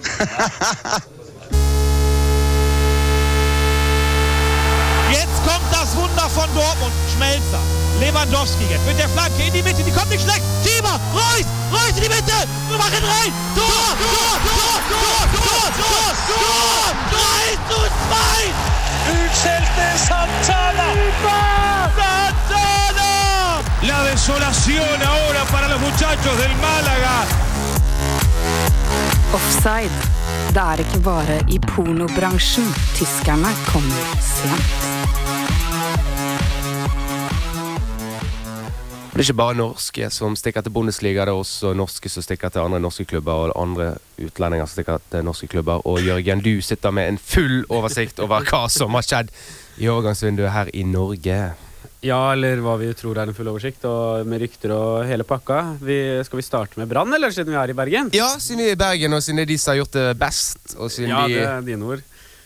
[5.12, 6.94] Jetzt kommt das Wunder von Dortmund.
[7.14, 7.91] Schmelzer.
[8.02, 9.84] Lewandowski jetzt mit der Flanke in die Mitte.
[9.84, 10.42] Die kommt nicht schlecht.
[10.66, 11.00] Schieber.
[11.14, 11.46] Reus.
[11.72, 12.38] Reus in die Mitte.
[12.70, 13.32] Wir machen rein.
[13.56, 13.86] Tor.
[14.02, 14.34] Tor.
[14.50, 14.78] Tor.
[14.92, 15.22] Tor.
[15.38, 15.68] Tor.
[15.80, 16.10] Tor.
[16.30, 16.88] Tor.
[17.14, 18.72] 3 zu 2.
[19.14, 20.90] Utskjelte Santana.
[21.96, 23.12] Santana.
[23.84, 27.16] La desolación ahora para los muchachos del Málaga.
[29.34, 29.96] Offside.
[30.54, 34.91] Det er ikke bare i pornobransjen tyskerne kommer sent.
[39.22, 42.50] Det er ikke bare norske som stikker til Bundesliga, det er også norske som stikker
[42.50, 45.84] til andre norske klubber, og andre utlendinger som stikker til norske klubber.
[45.86, 49.30] Og Jørgen, du sitter med en full oversikt over hva som har skjedd
[49.78, 51.38] i overgangsvinduet her i Norge.
[52.02, 55.60] Ja, eller hva vi tror er en full oversikt, og med rykter og hele pakka.
[55.86, 58.10] Vi, skal vi starte med Brann, eller siden vi er i Bergen?
[58.18, 60.08] Ja, siden vi er i Bergen, og siden det er de som har gjort det
[60.18, 62.02] best, og siden Ja, det er dine ord.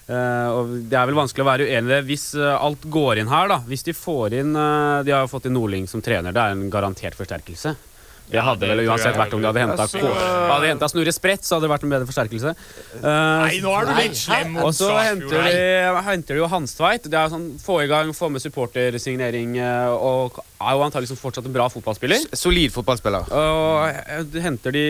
[0.06, 3.24] Eh, og det er vel vanskelig å være uenig i det hvis eh, alt går
[3.24, 3.58] inn her, da.
[3.66, 6.54] Hvis de får inn eh, De har jo fått inn Nordling som trener, det er
[6.54, 7.74] en garantert forsterkelse.
[8.26, 11.72] Det hadde vel uansett vært om de hadde henta Altså, Snurre Sprett, så hadde det
[11.76, 12.54] vært en bedre forsterkelse.
[12.96, 15.60] Uh, Nei, nå er du litt slem og så henter de,
[16.08, 17.06] henter de jo Hanstveit.
[17.06, 19.54] Det er sånn, Få i gang, få med supportersignering,
[19.94, 22.26] og er jo antagelig som fortsatt en bra fotballspiller.
[22.34, 23.30] Solid fotballspiller.
[23.30, 24.88] Og henter de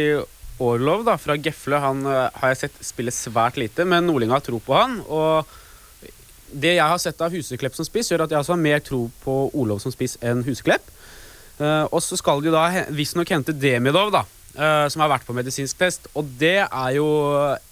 [0.63, 1.79] Orlov da, fra Gefle.
[1.83, 4.99] Han eh, har jeg sett spille svært lite, men Nordling har tro på han.
[5.11, 5.49] Og
[6.55, 9.05] det jeg har sett av Huseklepp som spiss, gjør at jeg også har mer tro
[9.23, 10.87] på Olov som spiss enn Huseklepp.
[11.59, 14.23] Eh, og så skal de da visstnok hente Demidov, da,
[14.55, 16.07] eh, som har vært på medisinsk test.
[16.15, 17.09] Og det er jo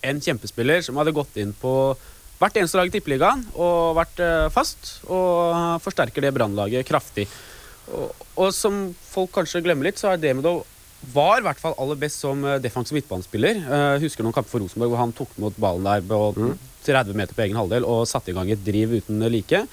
[0.03, 1.95] en kjempespiller som hadde gått inn på
[2.41, 4.19] hvert eneste lag i Tippeligaen og vært
[4.51, 4.97] fast.
[5.07, 7.29] Og forsterker det brannlaget kraftig.
[7.93, 10.65] Og, og som folk kanskje glemmer litt, så er Demidov
[11.13, 13.59] var i hvert fall aller best som eh, defensiv midtbanespiller.
[13.65, 17.35] Uh, husker noen kamper for Rosenborg hvor han tok mot ballen der på 30 meter
[17.35, 19.63] på egen halvdel og satte i gang et driv uten like.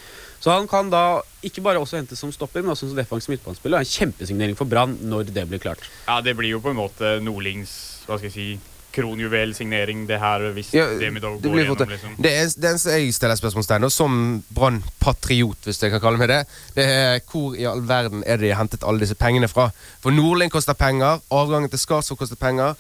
[0.40, 3.82] Så han kan da ikke bare også hentes som stopper, men også som defensiv midtbanespiller.
[3.82, 5.84] En kjempesignering for Brann når det blir klart.
[6.06, 8.46] Ja, det blir jo på en måte Nordlings hva skal jeg si,
[8.92, 12.16] kronjuvelsignering, det her, hvis Ja, Demidov det går det gjennom, liksom.
[12.22, 16.46] Det er- eneste jeg stiller spørsmålstegn ved, som Brann-patriot, hvis jeg kan kalle meg det,
[16.74, 19.70] det er hvor i all verden er det de har hentet alle disse pengene fra?
[20.00, 22.74] For Nordling koster penger, avgangen til Skarsvåg koster penger,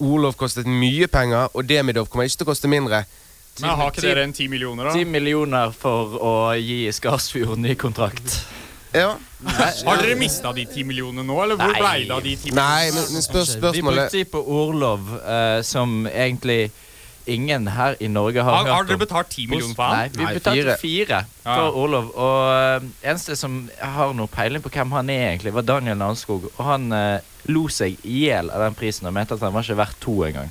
[0.00, 3.04] Olov kostet mye penger, og Demidov kommer ikke til å koste mindre.
[3.60, 4.92] Men har ikke dere en ti millioner, da?
[4.94, 8.44] Ti millioner for å gi Skarsfjord ny kontrakt.
[8.94, 9.14] Ja.
[9.86, 12.52] Har dere mista de ti millionene nå, eller hvor blei ble det av de ti
[12.56, 16.70] Nei, men, men spør, Vi spørsmålet brukte de på Orlov, uh, som egentlig
[17.28, 20.14] ingen her i Norge har, Har, har dere betalt ti millioner for Nei, han?
[20.16, 21.18] vi Nei, betalte fire.
[21.44, 22.08] for Orlov.
[22.16, 26.48] Og uh, eneste som har noe peiling på hvem han er, egentlig, var Daniel Nanskog.
[26.56, 27.18] Og han uh,
[27.52, 30.16] lo seg i hjel av den prisen og mente at han var ikke verdt to
[30.26, 30.50] engang.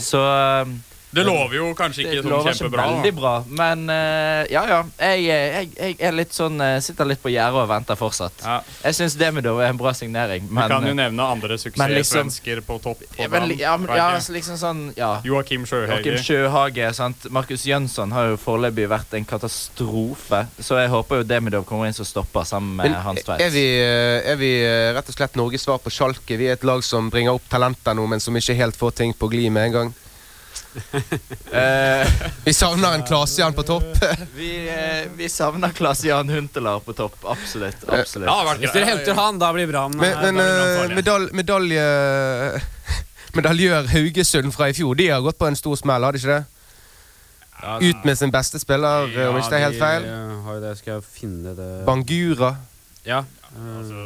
[0.00, 0.70] Så eh,
[1.10, 2.28] Det lover jo kanskje ikke sånn kjempebra.
[2.28, 3.34] Det lover ikke veldig bra.
[3.60, 4.80] Men uh, ja, ja.
[4.98, 8.42] Jeg, jeg, jeg er litt sånn eh, sitter litt på gjerdet og venter fortsatt.
[8.44, 8.58] Ja.
[8.84, 11.94] Jeg syns Demidov er en bra signering, Vi men kan jo eh, nevne andre men
[11.94, 12.32] liksom-
[12.66, 13.02] på topp.
[13.16, 15.20] på men, ja, men, ja, altså liksom sånn Ja.
[15.24, 16.02] Joakim Sjøhage.
[16.04, 16.92] Joakim Sjøhage.
[16.94, 17.30] sant?
[17.30, 20.46] Markus Jønsson har jo foreløpig vært en katastrofe.
[20.60, 23.52] Så jeg håper jo Demidov kommer inn som stopper sammen med Men Hans er Tveit.
[23.52, 26.36] vi, eh, er vi eh, rett og slett Norges svar på Schalke?
[26.36, 29.14] Vi er et lag som bringer opp talenter nå, men som ikke helt får ting
[29.14, 29.94] på glid med en gang.
[31.52, 32.08] Eh,
[32.44, 33.84] Vi savner en Klasian på topp.
[34.36, 35.72] vi, eh, vi savner
[36.28, 37.16] Huntelar på topp.
[37.24, 37.88] Absolutt.
[37.88, 38.28] absolutt.
[38.28, 42.60] Ja, Hvis dere henter han, da blir Brann Men, eh, eh, medal medalje
[43.36, 46.38] Medaljør Haugesund fra i fjor De har gått på en stor smell, har de ikke
[46.38, 46.44] det?
[47.58, 50.04] Ut med sin beste spiller, ja, om ikke det er helt feil.
[50.06, 50.74] Ja, de, eh, har jo det.
[50.78, 52.52] Skal jeg finne det Bangura.
[53.06, 53.24] Ja.
[53.58, 54.04] Altså,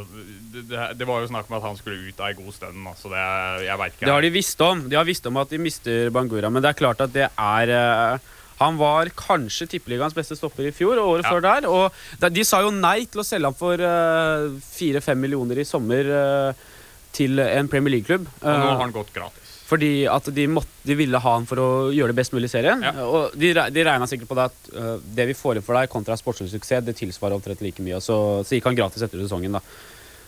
[0.53, 2.83] det, det, var jo snakk om at han skulle ut av ei god stund.
[2.89, 3.23] Altså det,
[3.67, 4.05] jeg vet ikke.
[4.05, 4.83] Det har de visst om.
[4.89, 7.73] De har visst om at de mister Bangura, men det er klart at det er
[7.77, 8.29] eh,
[8.63, 11.31] Han var kanskje tippeligaens beste stopper i fjor og året Ja.
[11.33, 11.67] før der.
[11.67, 13.81] Og de, de sa jo nei til å selge ham for
[14.77, 16.13] fire-fem millioner i sommer.
[16.13, 16.69] uh,
[17.13, 18.23] til en Premier League-klubb.
[18.41, 19.42] Og nå Eh, har han gått gratis.
[19.63, 22.53] Fordi at de, måtte, de ville ha han for å gjøre det best mulig i
[22.53, 22.83] serien.
[23.03, 25.91] Og de, de regna sikkert på det at uh, det vi får inn for deg
[25.91, 27.97] kontra sportslig suksess, det tilsvarer omtrent like mye.
[27.97, 29.63] Og så, så gikk han gratis etter sesongen, da.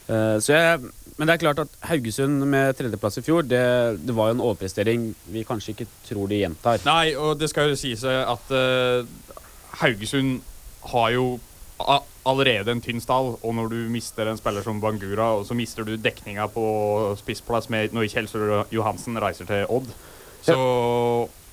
[0.05, 3.65] Uh, så jeg, men det er klart at Haugesund med tredjeplass i fjor, det,
[4.07, 6.79] det var jo en overprestering vi kanskje ikke tror de gjentar.
[6.87, 9.03] Nei, og det skal jo sies at uh,
[9.81, 10.39] Haugesund
[10.93, 11.27] har jo
[12.25, 15.85] allerede en tynn stall, og når du mister en spiller som Bangura, og så mister
[15.85, 16.65] du dekninga på
[17.19, 19.91] spissplass med når Kjelsrud Johansen reiser til Odd,
[20.45, 20.57] så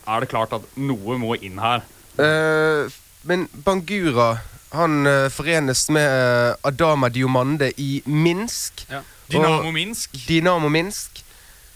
[0.08, 1.84] er det klart at noe må inn her.
[2.18, 2.88] Uh,
[3.28, 4.34] men Bangura
[4.72, 8.86] han uh, forenes med uh, Adama Diomande i Minsk.
[9.32, 10.16] Dynamo Og- Minsk.
[10.28, 11.22] Dynamo Minsk.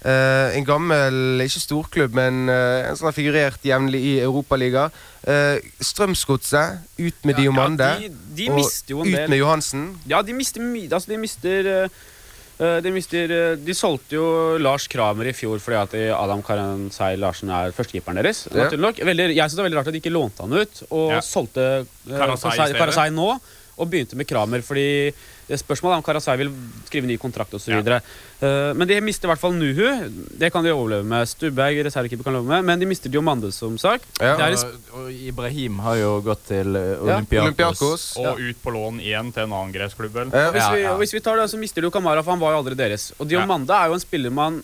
[0.04, 4.92] Eh, en gammel, ikke storklubb, men uh, en som har figurert jevnlig i Europaligaen.
[5.26, 7.88] Uh, Strømsgodset, ut med Diomande.
[8.04, 9.88] de, de og mister jo en ut med Johansen.
[10.06, 10.90] Ja, de mister mye.
[10.92, 14.28] Altså, de mister øh, de, mister, de solgte jo
[14.62, 18.46] Lars Kramer i fjor fordi at Adam Karanzai Larsen er førstekeeperen deres.
[18.54, 18.70] Ja.
[18.80, 19.02] nok.
[19.04, 21.20] Veldig, jeg synes det er veldig rart at de ikke lånte han ut og Ja.
[21.24, 21.66] solgte
[22.06, 22.78] Karazai i stedet.
[22.80, 23.34] Karazai nå.
[23.76, 25.12] Og begynte med Kramer, fordi
[25.46, 26.48] det spørsmålet er om Karasai vil
[26.88, 27.76] skrive ny kontrakt osv.
[27.78, 28.02] videre
[28.36, 30.10] Uh, men de mister i hvert fall Nuhu.
[30.36, 31.24] Det kan de overleve med.
[31.24, 32.66] Stubberg, reservekeeper, kan love med.
[32.68, 34.04] Men de mister Diomande, som sagt.
[34.20, 34.34] Ja.
[34.36, 37.32] Og, og Ibrahim har jo gått til Olympiakos.
[37.32, 38.04] Ja, Olympiakos.
[38.20, 40.34] Og ut på lån igjen til en annen gressklubb, vel?
[40.36, 40.50] Ja.
[40.52, 42.60] Hvis, vi, og hvis vi tar det, så mister du Kamara, for han var jo
[42.60, 43.08] aldri deres.
[43.16, 44.60] Og Diomande er jo en spiller man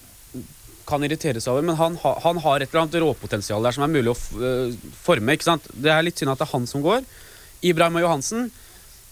[0.92, 3.86] kan irritere seg over, men han, ha, han har et eller annet råpotensial der som
[3.86, 5.36] er mulig å øh, forme.
[5.36, 5.68] ikke sant?
[5.72, 7.06] Det er litt synd at det er han som går.
[7.72, 8.50] Ibrahim og Johansen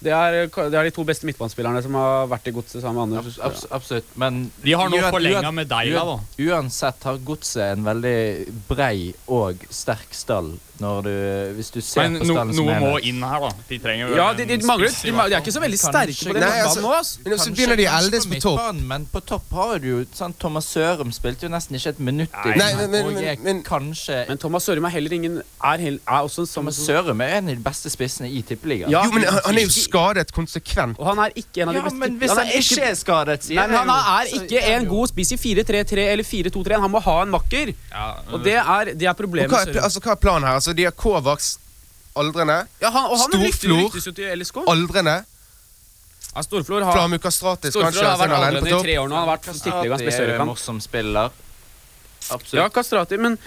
[0.02, 3.18] det er, det er de to beste midtbanespillerne som har vært i godset sammen med
[3.20, 3.38] Anders.
[3.44, 6.18] Abs absolutt, men De har nå forlenga med Deila, da.
[6.48, 8.18] Uansett har Godset en veldig
[8.68, 11.10] brei og sterk stall når du
[11.58, 13.50] Hvis du ser Men på no, stallen som noe må inn her, da.
[13.68, 16.32] De trenger jo Ja, de, de, mangler, de, de er ikke så veldig sterke på
[16.32, 16.92] den midtbanen altså- nå.
[16.96, 17.10] ass.
[17.44, 18.62] Så begynner de eldes på topp.
[18.88, 22.32] Men på topp har du jo sånn Thomas Sørum spilte jo nesten ikke et minutt
[22.46, 26.00] i Nei, men- men- men- men- kanskje Men Thomas Sørum er heller ingen Er, er
[26.24, 28.90] også en Thomas sånn Sørum er en av de beste spissene i Tippeligaen.
[28.90, 30.98] Ja, Jo, men han, han er jo skadet konsekvent.
[30.98, 32.94] Og han er ikke en av de Ja, men hvis han han er ikke er
[32.98, 36.80] skadet, sier Nei, men han er så ikke en god spiss i 4-3-3 eller 4-2-3.
[36.86, 37.74] Han må ha en makker.
[37.90, 39.50] Ja, Og det er, det er Og problemet.
[39.50, 40.60] hva, er, altså, hva er planen her?
[40.60, 41.58] Altså, de har Kovacs
[42.16, 42.66] aldrende.
[42.80, 43.84] Ja, han, og han Storflor.
[43.90, 44.06] ryktes
[44.54, 44.64] jo.
[44.70, 45.18] Aldrende.
[46.34, 49.16] Ja, Storflor har, Flamu Kastratis Storflor kanskje har vært aldrende i tre år nå.
[49.16, 51.30] Han har vært beste er en morsom spiller.
[52.30, 52.60] Absolutt.
[52.60, 53.38] Ja, Kastrati, men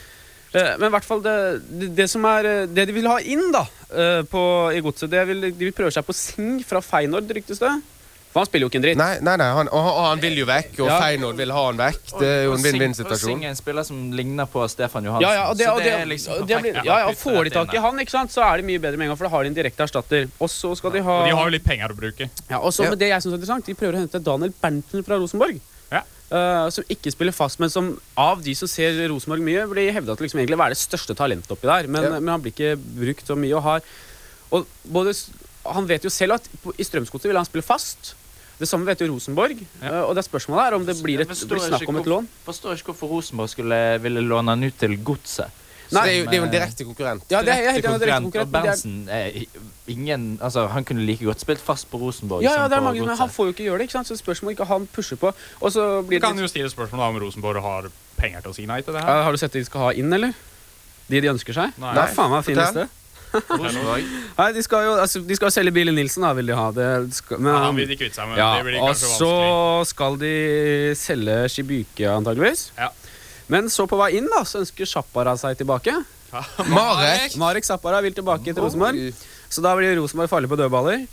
[0.53, 1.35] men i hvert fall det,
[1.69, 4.43] det, det som er eh, Det de vil ha inn da eh, på,
[4.75, 7.71] i godset, det vil, de vil prøve seg på Sing fra Feyenoord, ryktes det.
[8.33, 8.97] For han spiller jo ikke en dritt.
[8.97, 10.95] Nei, nei, nei han, og, han vil jo vekk, og Ja.
[11.03, 11.99] Feyenoord vil ha han vekk.
[12.17, 13.29] Det er jo en vinn-vinn-situasjon.
[13.29, 15.27] Sing er en spiller som ligner på Stefan Johansen.
[15.27, 17.43] Ja, ja, og det, og det, er liksom og det blir, ja, ja, og Får
[17.45, 19.29] de tak i han, ikke sant, så er det mye bedre med en gang, for
[19.29, 20.25] da har de en direkte erstatter.
[20.41, 22.29] Og så skal de ha Og de har jo litt penger å bruke.
[22.49, 22.89] ja, og så Ja.
[22.95, 25.61] med det jeg synes er interessant, De prøver å hente Daniel Berntsen fra Rosenborg.
[26.33, 26.65] Ja.
[26.65, 30.15] eh, som ikke spiller fast, men som av de som ser Rosenborg mye, blir hevda
[30.17, 31.87] til liksom egentlig å være det største talentet oppi der.
[31.87, 32.09] Men, Ja.
[32.19, 33.53] men han blir ikke brukt så mye.
[33.55, 33.81] Og har
[34.51, 35.13] og både,
[35.65, 38.15] Han vet jo selv at på, i Strømsgodset vil han spille fast.
[38.59, 39.57] Det samme vet jo Rosenborg.
[39.81, 42.27] eh, og det er spørsmålet er om det blir, et, blir snakk om et lån.
[42.45, 45.49] Forstår ikke hvorfor Rosenborg skulle ville låne han ut til Godset.
[45.93, 47.23] Så det er, jo, det er jo en direkte konkurrent.
[47.31, 48.49] Ja, det er, er det er direkte konkurrent.
[48.49, 49.45] Og er- Berntsen er
[49.87, 53.05] ingen Altså, han kunne like godt spilt fast på Rosenborg Ja, ja, det er mange,
[53.05, 53.87] men han får jo ikke gjøre det.
[53.89, 54.07] ikke sant?
[54.07, 55.31] Så spørsmålet ikke han pusher på.
[55.61, 58.65] Og så blir det kan jo stille spørsmål om Rosenborg har penger til å si
[58.65, 59.09] nei til det her.
[59.17, 60.33] ja, Har du sett det de skal ha inn, eller?
[61.09, 61.73] De de ønsker seg?
[61.77, 61.93] Nei.
[61.93, 62.83] Det er faen meg fin Fortell.
[62.83, 62.99] liste.
[63.33, 64.03] Rosenborg.
[64.37, 66.67] Nei, de skal jo altså, de skal selge bilen Nilsen, da, vil de ha.
[66.71, 68.37] Det skal, men, Ja, han vil de kvitte seg med.
[68.37, 69.31] ja, det blir og kanskje så
[69.89, 70.33] skal de
[70.95, 72.67] selge Shibuke, antageligvis.
[72.77, 72.91] Ja.
[73.53, 75.93] Men så på vei inn da, så ønsker Sjappara seg tilbake.
[76.73, 77.35] Marek.
[77.37, 79.13] Marek Zappara vil tilbake til Rosenborg.
[79.53, 81.05] Så da blir Rosenborg farlig på dødballer.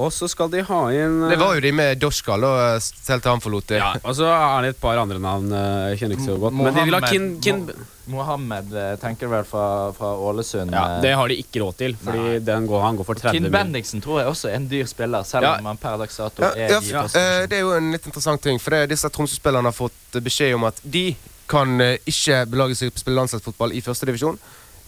[0.00, 3.32] Og så skal de ha inn Det var jo de med Doskal, og selv til
[3.32, 3.80] han forlot det.
[3.80, 6.54] ja, Og så er det et par andre navn eh, jeg kjenner ikke så godt.
[6.60, 7.64] Men de vil ha Kin, Kin
[8.10, 9.64] Mohammed eh, tenker vel fra,
[9.96, 10.70] fra Ålesund.
[10.72, 13.34] Ja, eh, Det har de ikke råd til, fordi den går, han går for 30
[13.36, 13.52] Kinn mil.
[13.58, 15.56] Bendiksen tror jeg også er en dyr spiller, selv Ja.
[15.58, 18.46] om han per dags dato Ja, er ja, eh, det er jo en litt interessant
[18.46, 21.08] ting, for det disse Tromsø-spillerne har fått beskjed om at de
[21.50, 24.38] kan eh, ikke belage seg på å spille landslagsfotball i førstedivisjon.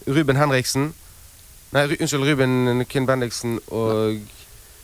[0.07, 0.91] Ruben Henriksen
[1.73, 4.19] Nei, unnskyld, Ruben Kinn Bendiksen og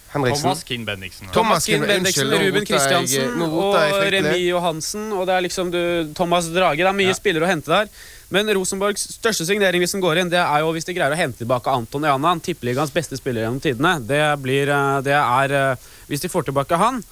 [0.09, 0.41] Henriksen.
[0.41, 1.27] Thomas Kinn Bendiksen.
[1.33, 3.75] Thomas Kinn-Bendiksen, Ruben Kristiansen og.
[4.09, 5.11] Remi Johansen.
[5.13, 5.81] Og det er liksom du,
[6.17, 6.81] Thomas Drage.
[6.81, 7.91] Det er mye spillere å hente der.
[8.33, 11.19] Men Rosenborgs største signering hvis den går inn, det er jo hvis de greier å
[11.19, 13.95] hente tilbake Anton Jana, tippeligaens beste spiller gjennom tidene.
[14.05, 17.03] Det blir eh, Det er eh, Hvis de får tilbake han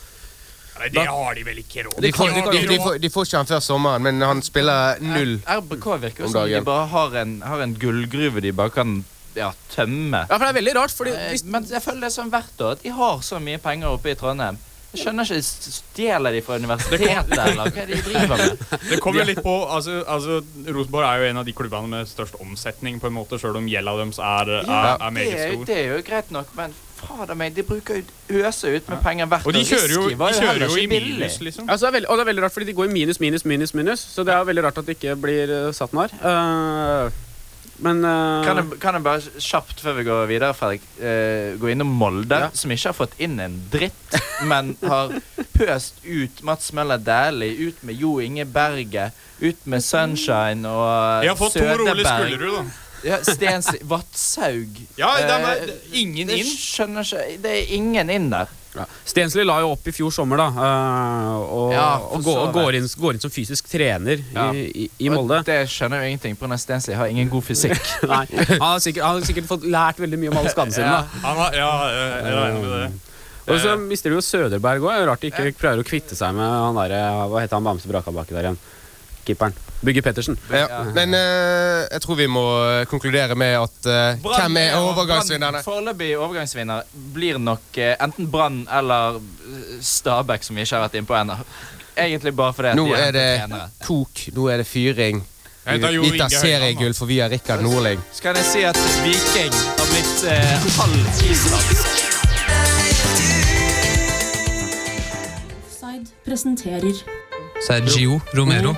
[0.77, 3.41] Nei, det har de vel ikke råd De får, de, de, får, de får ikke
[3.41, 5.37] han før sommeren, men han spiller null.
[5.43, 8.99] RBK virker som de bare har en, har en gullgruve de bare kan
[9.37, 10.23] ja, tømme.
[10.25, 12.31] Ja, for det er veldig rart, fordi Eh, hvis, Men jeg føler det er sånn
[12.31, 12.77] hvert år.
[12.77, 14.57] at De har så mye penger oppe i Trondheim.
[14.93, 18.61] Jeg skjønner ikke, Stjeler de fra universitetet, eller hva er det de driver med?
[18.91, 22.37] Det kommer litt på altså, altså, Rosenborg er jo en av de klubbene med størst
[22.39, 25.65] omsetning, på en måte, sjøl om gjelda deres er, er, er meget stor.
[25.67, 29.29] det er jo greit nok, men fader meg, de bruker jo øser ut med penger
[29.31, 31.69] hvert Og de kjører jo, de kjører jo i minus, liksom.
[31.69, 33.73] Altså, det veldig, og det er veldig rart, fordi de går i minus, minus, minus,
[33.77, 34.03] minus.
[34.15, 36.13] Så det er veldig rart at det ikke blir uh, satt nar.
[36.17, 37.23] Eh,
[37.86, 41.69] men uh, Kan jeg, kan jeg bare kjapt før vi går videre, Fredrik, eh, gå
[41.73, 44.17] innom Molde, som ikke har fått inn en dritt,
[44.49, 45.13] men har
[45.53, 51.36] pøst ut Mats Møller Dæhlie, ut med Jo Inge Berget, ut med Sunshine og Jeg
[51.36, 52.33] har fått to rolige Søderberg.
[52.33, 52.87] Skullerud, da.
[53.05, 53.67] Ja, Stens...
[53.86, 54.79] Vatshaug.
[54.97, 56.47] Ja, det er, ingen det er ingen det inn.
[56.57, 58.49] skjønner ikke Det er ingen inn der.
[58.77, 58.86] ja.
[59.05, 60.47] Stensli la jo opp i fjor sommer, da.
[60.49, 64.47] eh, og, Ja, og, går, og går, inn, går inn som fysisk trener Ja.
[64.53, 65.39] i, i, Molde.
[65.41, 67.77] Og det skjønner jeg jo ingenting, på, når Stensli har ingen god fysikk.
[68.13, 70.88] Nei, han, har sikkert, han har sikkert fått lært veldig mye om alle skadene sine.
[70.89, 71.01] Ja.
[71.05, 72.89] da Han har, ja, jeg regner med det.
[73.47, 75.05] Og så mister du jo Søderberg òg.
[75.07, 76.97] Rart de ikke prøver å kvitte seg med han der,
[77.31, 78.57] Hva heter han bamse braka der igjen?
[79.27, 79.55] Keeperen.
[79.85, 80.39] Bygge Pettersen.
[80.49, 80.81] Ja.
[80.95, 85.61] Men uh, jeg tror vi må eh, konkludere med at uh, hvem er overgangsvinnerne?
[85.65, 89.19] Foreløpig overgangsvinner blir nok uh, enten Brann eller
[89.81, 91.37] Stabæk, som vi ikke har vært inne på ennå.
[91.97, 93.69] Egentlig bare fordi Nå de er det trenere.
[93.85, 95.25] kok, nå er det fyring.
[95.67, 97.99] Vi tar seriegull for vi har Rikard Nordling.
[98.13, 102.05] Så kan jeg si at Viking har blitt eh, halv islandsk.
[106.27, 106.93] Presenterer
[107.67, 108.75] Sergio Romero.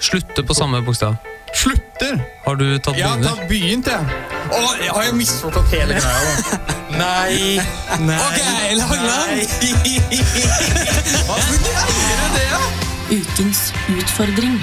[0.00, 1.16] Slutter på samme bokstav.
[1.54, 2.20] Slutter?
[2.44, 4.26] Har du tatt Jeg har tatt begynt, jeg.
[4.48, 6.74] Å, jeg har jo misforstått hele greia, da.
[7.02, 7.58] Nei.
[8.06, 8.18] Nei.
[8.18, 8.38] Ok,
[8.78, 9.42] Langland.
[11.26, 11.56] Hva du
[12.36, 12.60] det, da?
[13.08, 14.60] ukens utfordring.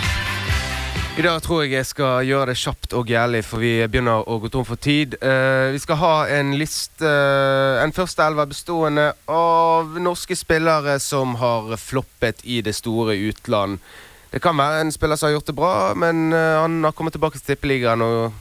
[1.15, 4.35] I dag tror jeg jeg skal gjøre det kjapt og gærlig, for vi begynner å
[4.43, 5.15] gå tom for tid.
[5.23, 11.37] Uh, vi skal ha en liste, uh, en første elver bestående av norske spillere som
[11.39, 13.79] har floppet i det store utland.
[14.35, 17.15] Det kan være en spiller som har gjort det bra, men eh, han har kommet
[17.15, 18.33] tilbake til tippeligaen og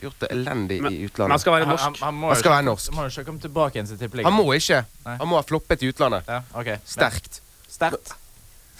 [0.00, 1.18] gjort det elendig i utlandet.
[1.26, 1.84] Men han skal være norsk.
[1.84, 2.88] han, han må Han jo skal ikke- være norsk.
[2.88, 4.32] Han må jo ikke komme tilbake igjen til tippeligaen.
[4.32, 4.80] Han må ikke.
[5.04, 5.16] Nei.
[5.20, 6.22] Han må ha floppet i utlandet.
[6.28, 6.72] Ja, ok.
[6.88, 7.40] Sterkt.
[7.68, 8.14] Sterkt.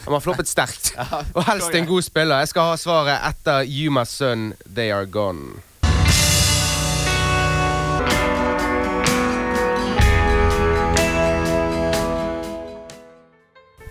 [0.04, 0.94] Han må ha floppet sterkt.
[0.96, 2.38] Ja, Og helst en god spiller.
[2.40, 5.60] Jeg skal ha svaret etter You My Son, They Are Gone.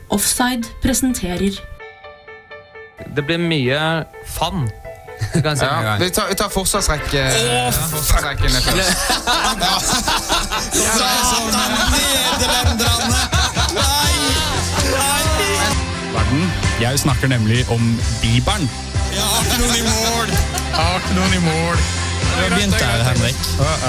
[0.10, 1.58] Offside presenterer
[3.15, 3.79] Det blir mye
[4.27, 4.69] fun.
[5.34, 7.21] Kan jeg si Ja, vi tar, vi tar forsvarsrekke.
[7.93, 8.97] Forsvarsrekken er først.
[10.73, 11.45] Satan,
[11.93, 13.21] nederlenderne!
[13.77, 14.13] Nei!
[16.13, 16.51] Verden.
[16.82, 18.69] Jeg snakker nemlig om Bibelen.
[19.13, 20.27] Jeg har ikke noen i mål!
[20.73, 21.77] Jeg har ikke noen i mål.
[22.34, 23.36] Du har begynt der, Henrik.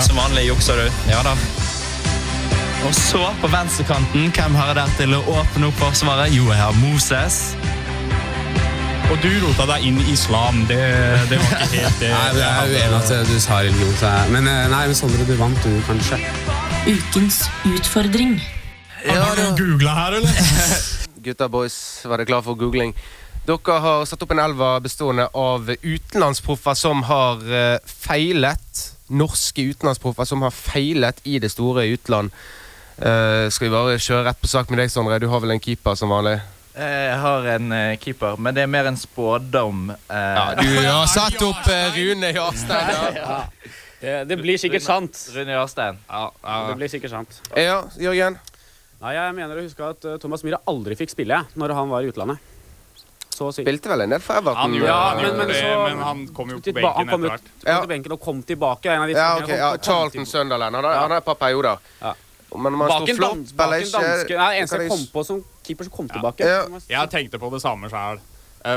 [0.07, 0.89] Som vanlig jukser du.
[1.09, 1.33] Ja da.
[2.85, 6.35] Og så, på venstrekanten, hvem har jeg der til å åpne opp forsvaret?
[6.37, 7.55] Jo, jeg har Moses.
[9.15, 10.57] Og du rota deg inn i islam.
[10.67, 10.77] Det,
[11.31, 12.09] det var ikke helt det.
[12.15, 13.93] Nei, jeg er uenig at du sa religion.
[14.01, 16.19] så Men eh, nei, men Sondre, du vant, du, kanskje.
[16.89, 18.41] ukens utfordring.
[19.07, 20.41] Har du googla her, eller?
[21.29, 22.91] Gutta boys, var dere klar for googling?
[23.47, 28.83] Dere har satt opp en elva bestående av utenlandsproffer som har eh, feilet.
[29.15, 32.35] Norske utenlandsproffer som har feilet i det store utland.
[32.95, 35.23] Uh, skal vi bare kjøre rett på sak med deg, Sondre?
[35.23, 36.41] Du har vel en keeper som vanlig?
[36.75, 39.91] Jeg har en eh, keeper, men det er mer en spådom.
[39.91, 42.91] eh, Ja, du har satt opp eh, Rune Jarstein.
[43.25, 43.45] Ja.
[44.05, 45.17] Det, det blir sikkert sant.
[45.33, 45.97] Rune Jarstein.
[46.11, 47.39] Det blir sikkert sant.
[47.57, 48.37] ja, Jørgen?
[49.01, 52.03] Nei, Jeg mener å huske at eh, Thomas Myhre aldri fikk spille når han var
[52.05, 52.39] i utlandet.
[53.35, 53.65] Så å si.
[53.65, 54.61] Spilte vel en del for Everton?
[54.61, 57.09] Han gjorde, Ja, han men- gjorde men så- men han kom jo på benken han
[57.09, 57.49] kom etter jo hvert.
[57.67, 57.79] Ja.
[57.81, 58.87] til benken og kom tilbake.
[58.93, 60.75] En av de Ja, okay, ja, kom- kom Charlton Sunderland.
[60.77, 61.01] Han har, Ja.
[61.01, 61.79] han har et par perioder.
[62.03, 62.13] Ja.
[62.55, 65.25] Men man Bak sto en, flott dans, bak en danske Nei, eneste jeg kom på
[65.27, 66.47] som keeper som kom tilbake.
[66.47, 66.83] Ja.
[66.89, 68.23] Jeg tenkte på det samme sjøl.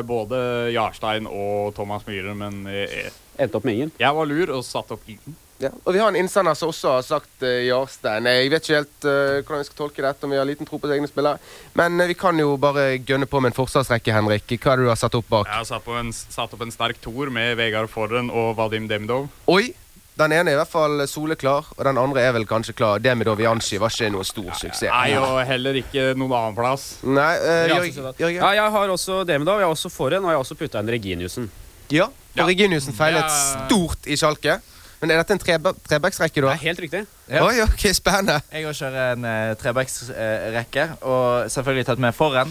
[0.04, 0.38] Både
[0.76, 3.92] Jarstein og Thomas Myhre, men jeg, Endte opp med ingen.
[4.02, 5.38] jeg var lur og satte opp ingen.
[5.58, 5.72] Ja.
[5.84, 8.30] Og vi har en innsender som også har sagt uh, Jarstein.
[8.30, 10.78] Jeg vet ikke helt uh, hvordan vi skal tolke dette, om vi har liten tro
[10.82, 11.42] på egne spillere.
[11.78, 14.46] Men uh, vi kan jo bare gønne på med en forsvarsrekke, Henrik.
[14.54, 15.50] Hva er det du har satt opp bak?
[15.50, 18.90] Jeg har satt, på en, satt opp en sterk toer med Vegard Forren og Vadim
[18.92, 19.32] Demidov.
[19.50, 19.72] Oi!
[20.18, 22.98] Den ene er i hvert fall soleklar, og den andre er vel kanskje klar.
[23.04, 24.88] Demidov Janshi var ikke noe stor suksess.
[24.90, 26.88] Nei, og heller ikke noen annen plass.
[27.06, 27.68] Nei, eh.
[27.70, 28.40] Jørgen?
[28.40, 30.90] Ja, jeg har også Demidov, jeg har også Forhen, og jeg har også putta inn
[30.90, 31.52] Reginiussen.
[31.94, 32.46] Ja, og Ja.
[32.50, 33.68] Reginiussen feilet Ja.
[33.68, 34.58] stort i Sjalke.
[35.02, 36.52] Men er dette en trebe trebacksrekke, Det da?
[36.56, 37.06] er helt riktig.
[37.30, 37.44] Ja.
[37.46, 38.42] Oi, ok, spennende.
[38.52, 42.50] Jeg har kjører en uh, trebacksrekke, og selvfølgelig tatt med foran.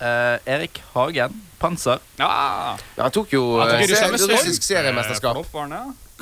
[0.00, 2.00] Uh, Erik Hagen, Panser.
[2.18, 5.36] Ja, han tok jo Han tok eh, russisk seriemesterskap.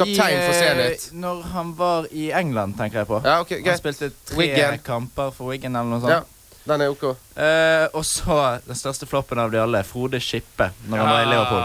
[0.00, 1.06] Kaptein for eh, Zenit.
[1.12, 3.20] Når han var i England, tenker jeg på.
[3.24, 3.78] Ja, okay, Han greit.
[3.82, 4.78] spilte tre Wigan.
[4.86, 6.20] kamper for Wiggen eller noe Ja.
[6.68, 7.04] Den er ok.
[7.40, 8.34] Eh, og så
[8.66, 11.62] den største floppen av de alle, Frode Skippe, når han var i Liverpool.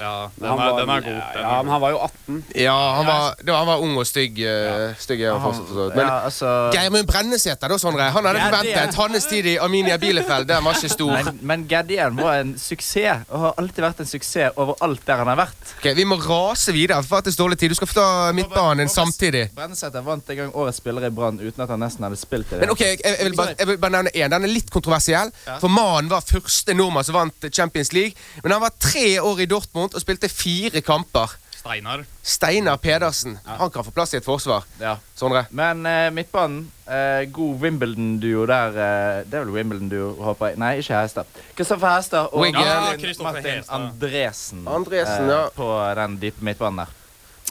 [0.00, 1.18] Ja, den Han er, var- den er god.
[1.34, 2.38] Den Ja, er men han var jo 18.
[2.56, 4.38] Ja, han var, var, han var ung og stygg.
[4.40, 5.60] eh, Stygg er han.
[5.94, 8.06] Men ja, altså, Geirmund Brennesæter, da, Sondre.
[8.10, 8.94] Han hadde forventet.
[8.96, 11.12] Hans tid i Arminia Bielefeld, den var ikke stor.
[11.24, 15.26] men, men Geddien var en suksess, og har alltid vært en suksess overalt der han
[15.34, 15.74] har vært.
[15.78, 17.68] Ok, Vi må rase videre, for det er dårlig tid.
[17.70, 19.50] Du skal få ta midtbanen samtidig.
[19.54, 22.56] Brennesæter vant en gang årets spiller i Brann uten at han nesten hadde spilt i
[22.56, 22.60] det.
[22.64, 24.29] Men ok, jeg, jeg, vil bare, jeg vil bare nevne én.
[24.30, 25.32] Den er litt kontroversiell.
[25.60, 28.16] For mannen var første nordmann som vant Champions League.
[28.44, 31.36] Men han var tre år i Dortmund og spilte fire kamper.
[31.60, 32.04] Steinar.
[32.22, 33.38] Steinar Pedersen.
[33.44, 34.64] Han kan få plass i et forsvar.
[34.80, 34.94] Ja.
[35.14, 35.44] Sondre?
[35.50, 40.60] Men eh, midtbanen, eh, god Wimbledon-duo der eh, Det er vel Wimbledon-duo, håper jeg.
[40.62, 41.28] Nei, ikke Hestad.
[41.58, 42.64] Kristoffer Hestad og Wiggen.
[42.64, 45.42] Ja, Martin, Kristoffer Martin Andresen, Andresen, ja.
[45.56, 45.68] på
[46.00, 46.96] den dype midtbanen der.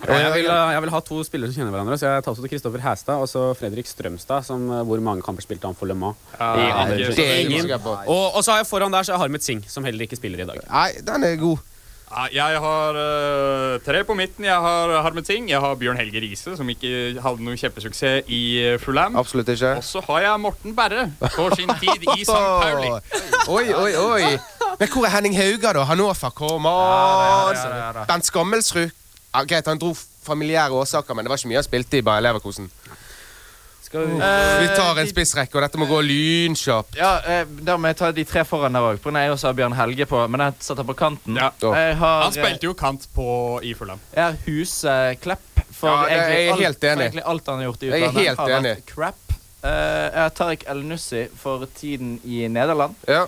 [0.08, 2.52] Jeg, vil, jeg vil ha to spillere som kjenner hverandre, så jeg tar også til
[2.54, 5.98] Kristoffer Hæstad og så Fredrik Strømstad, som, eh, hvor mange kamper spilte han for Le
[5.98, 6.16] Mans.
[6.40, 6.86] Ja.
[8.06, 10.46] Og, og så har jeg foran der så har Harmet Singh, som heller ikke spiller
[10.46, 10.62] i dag.
[10.70, 11.60] Nei, den er god.
[12.34, 14.46] Jeg har uh, tre på midten.
[14.48, 15.50] Jeg har Harmet Singh.
[15.52, 19.20] Jeg har Bjørn Helge Riise, som ikke hadde noen kjempesuksess i Fulham.
[19.20, 19.76] Absolutt ikke.
[19.78, 22.34] Og så har jeg Morten Berre for sin tid i St.
[22.34, 22.90] Pauli.
[23.46, 24.40] Oi, oi, oi.
[24.80, 25.86] Men hvor er Henning Hauga, da?
[25.86, 28.08] Hannover, da, ja.
[28.10, 28.96] Bent Skammelsrud.
[29.34, 29.94] Ja, greit, han dro
[30.26, 32.70] familiære årsaker, men det var ikke mye han spilte i Bayer Leverkosen.
[33.90, 34.18] Skal vi...
[34.62, 36.98] Vi tar en spissrekke, og dette må gå lynkjapt.
[37.00, 39.00] Ja, eh, Da må jeg ta de tre foran der òg.
[39.02, 41.38] Jeg også har Bjørn Helge på, men jeg satte på kanten.
[41.40, 41.50] Ja.
[41.64, 43.28] Jeg har, Han spilte jo kant på
[43.66, 44.02] i Fulham.
[44.14, 45.46] Jeg har Huseklepp.
[45.80, 46.94] For Ja, jeg, er egentlig jeg alt, helt enig.
[46.94, 48.76] For egentlig alt han har gjort i utlandet, Jeg er helt har enig.
[48.76, 49.36] vært crap.
[49.60, 52.96] Uh, jeg har Tariq El Nussi for tiden i Nederland.
[53.08, 53.24] Ja.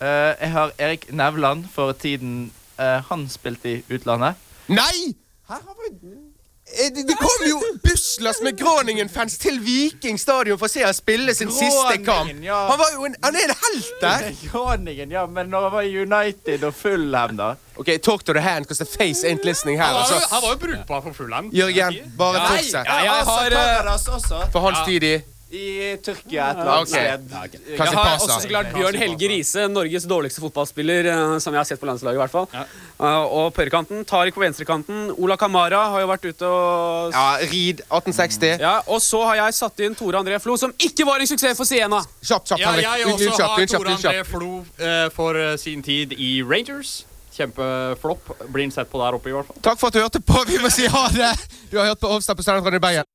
[0.00, 4.34] Uh, jeg har Erik Nevland for tiden uh, han spilte i utlandet.
[4.68, 5.14] Nei!
[5.50, 10.94] Eh, Det det kom jo busslass med Groningen-fans til Viking stadion for å se han
[10.94, 12.30] spille sin siste kamp.
[12.44, 12.58] Ja.
[12.70, 14.28] Han, var jo en, han er en helt der!
[14.52, 17.48] Groningen, ja, men når han var United og Fulham, da?
[17.80, 19.86] Ok, talk to the hand, because the face ain't listening her.
[19.90, 20.28] Han var jo, Altså.
[20.34, 21.50] han var jo brukbar for Fullham.
[21.52, 22.86] Jørgen, bare Nei, fortsett.
[22.86, 24.48] Ja, jeg har, eh.
[24.52, 24.84] For hans Ja.
[24.86, 25.14] tid i
[25.50, 27.14] I Tyrkia et eller annet okay.
[27.18, 27.70] sted.
[27.74, 31.66] Jeg har også så klart Bjørn Helge Riise, Norges dårligste fotballspiller eh, som jeg har
[31.66, 32.20] sett på landslaget.
[32.20, 32.46] i hvert fall.
[32.54, 35.10] Eh, og på høyrekanten, Tariq på venstrekanten.
[35.18, 38.62] Ola Kamara har jo vært ute og Ja, Reed 1860.
[38.62, 41.58] Ja, Og så har jeg satt inn Tore André Flo, som ikke var en suksess
[41.58, 41.98] for Siena.
[42.22, 42.62] Kjapt, kjapt.
[42.62, 42.86] Ja, Henrik.
[42.86, 44.16] jeg også har Tore André.
[44.30, 47.00] Flo eh, for sin tid i Rangers.
[47.34, 48.36] Kjempeflopp.
[48.46, 49.62] Blir han sett på der oppe, i hvert fall.
[49.66, 50.44] Takk for at du hørte på.
[50.46, 51.34] Vi må si ha det.
[51.72, 53.09] Du har hørt på Ovstad på Studentradioen i Bergen.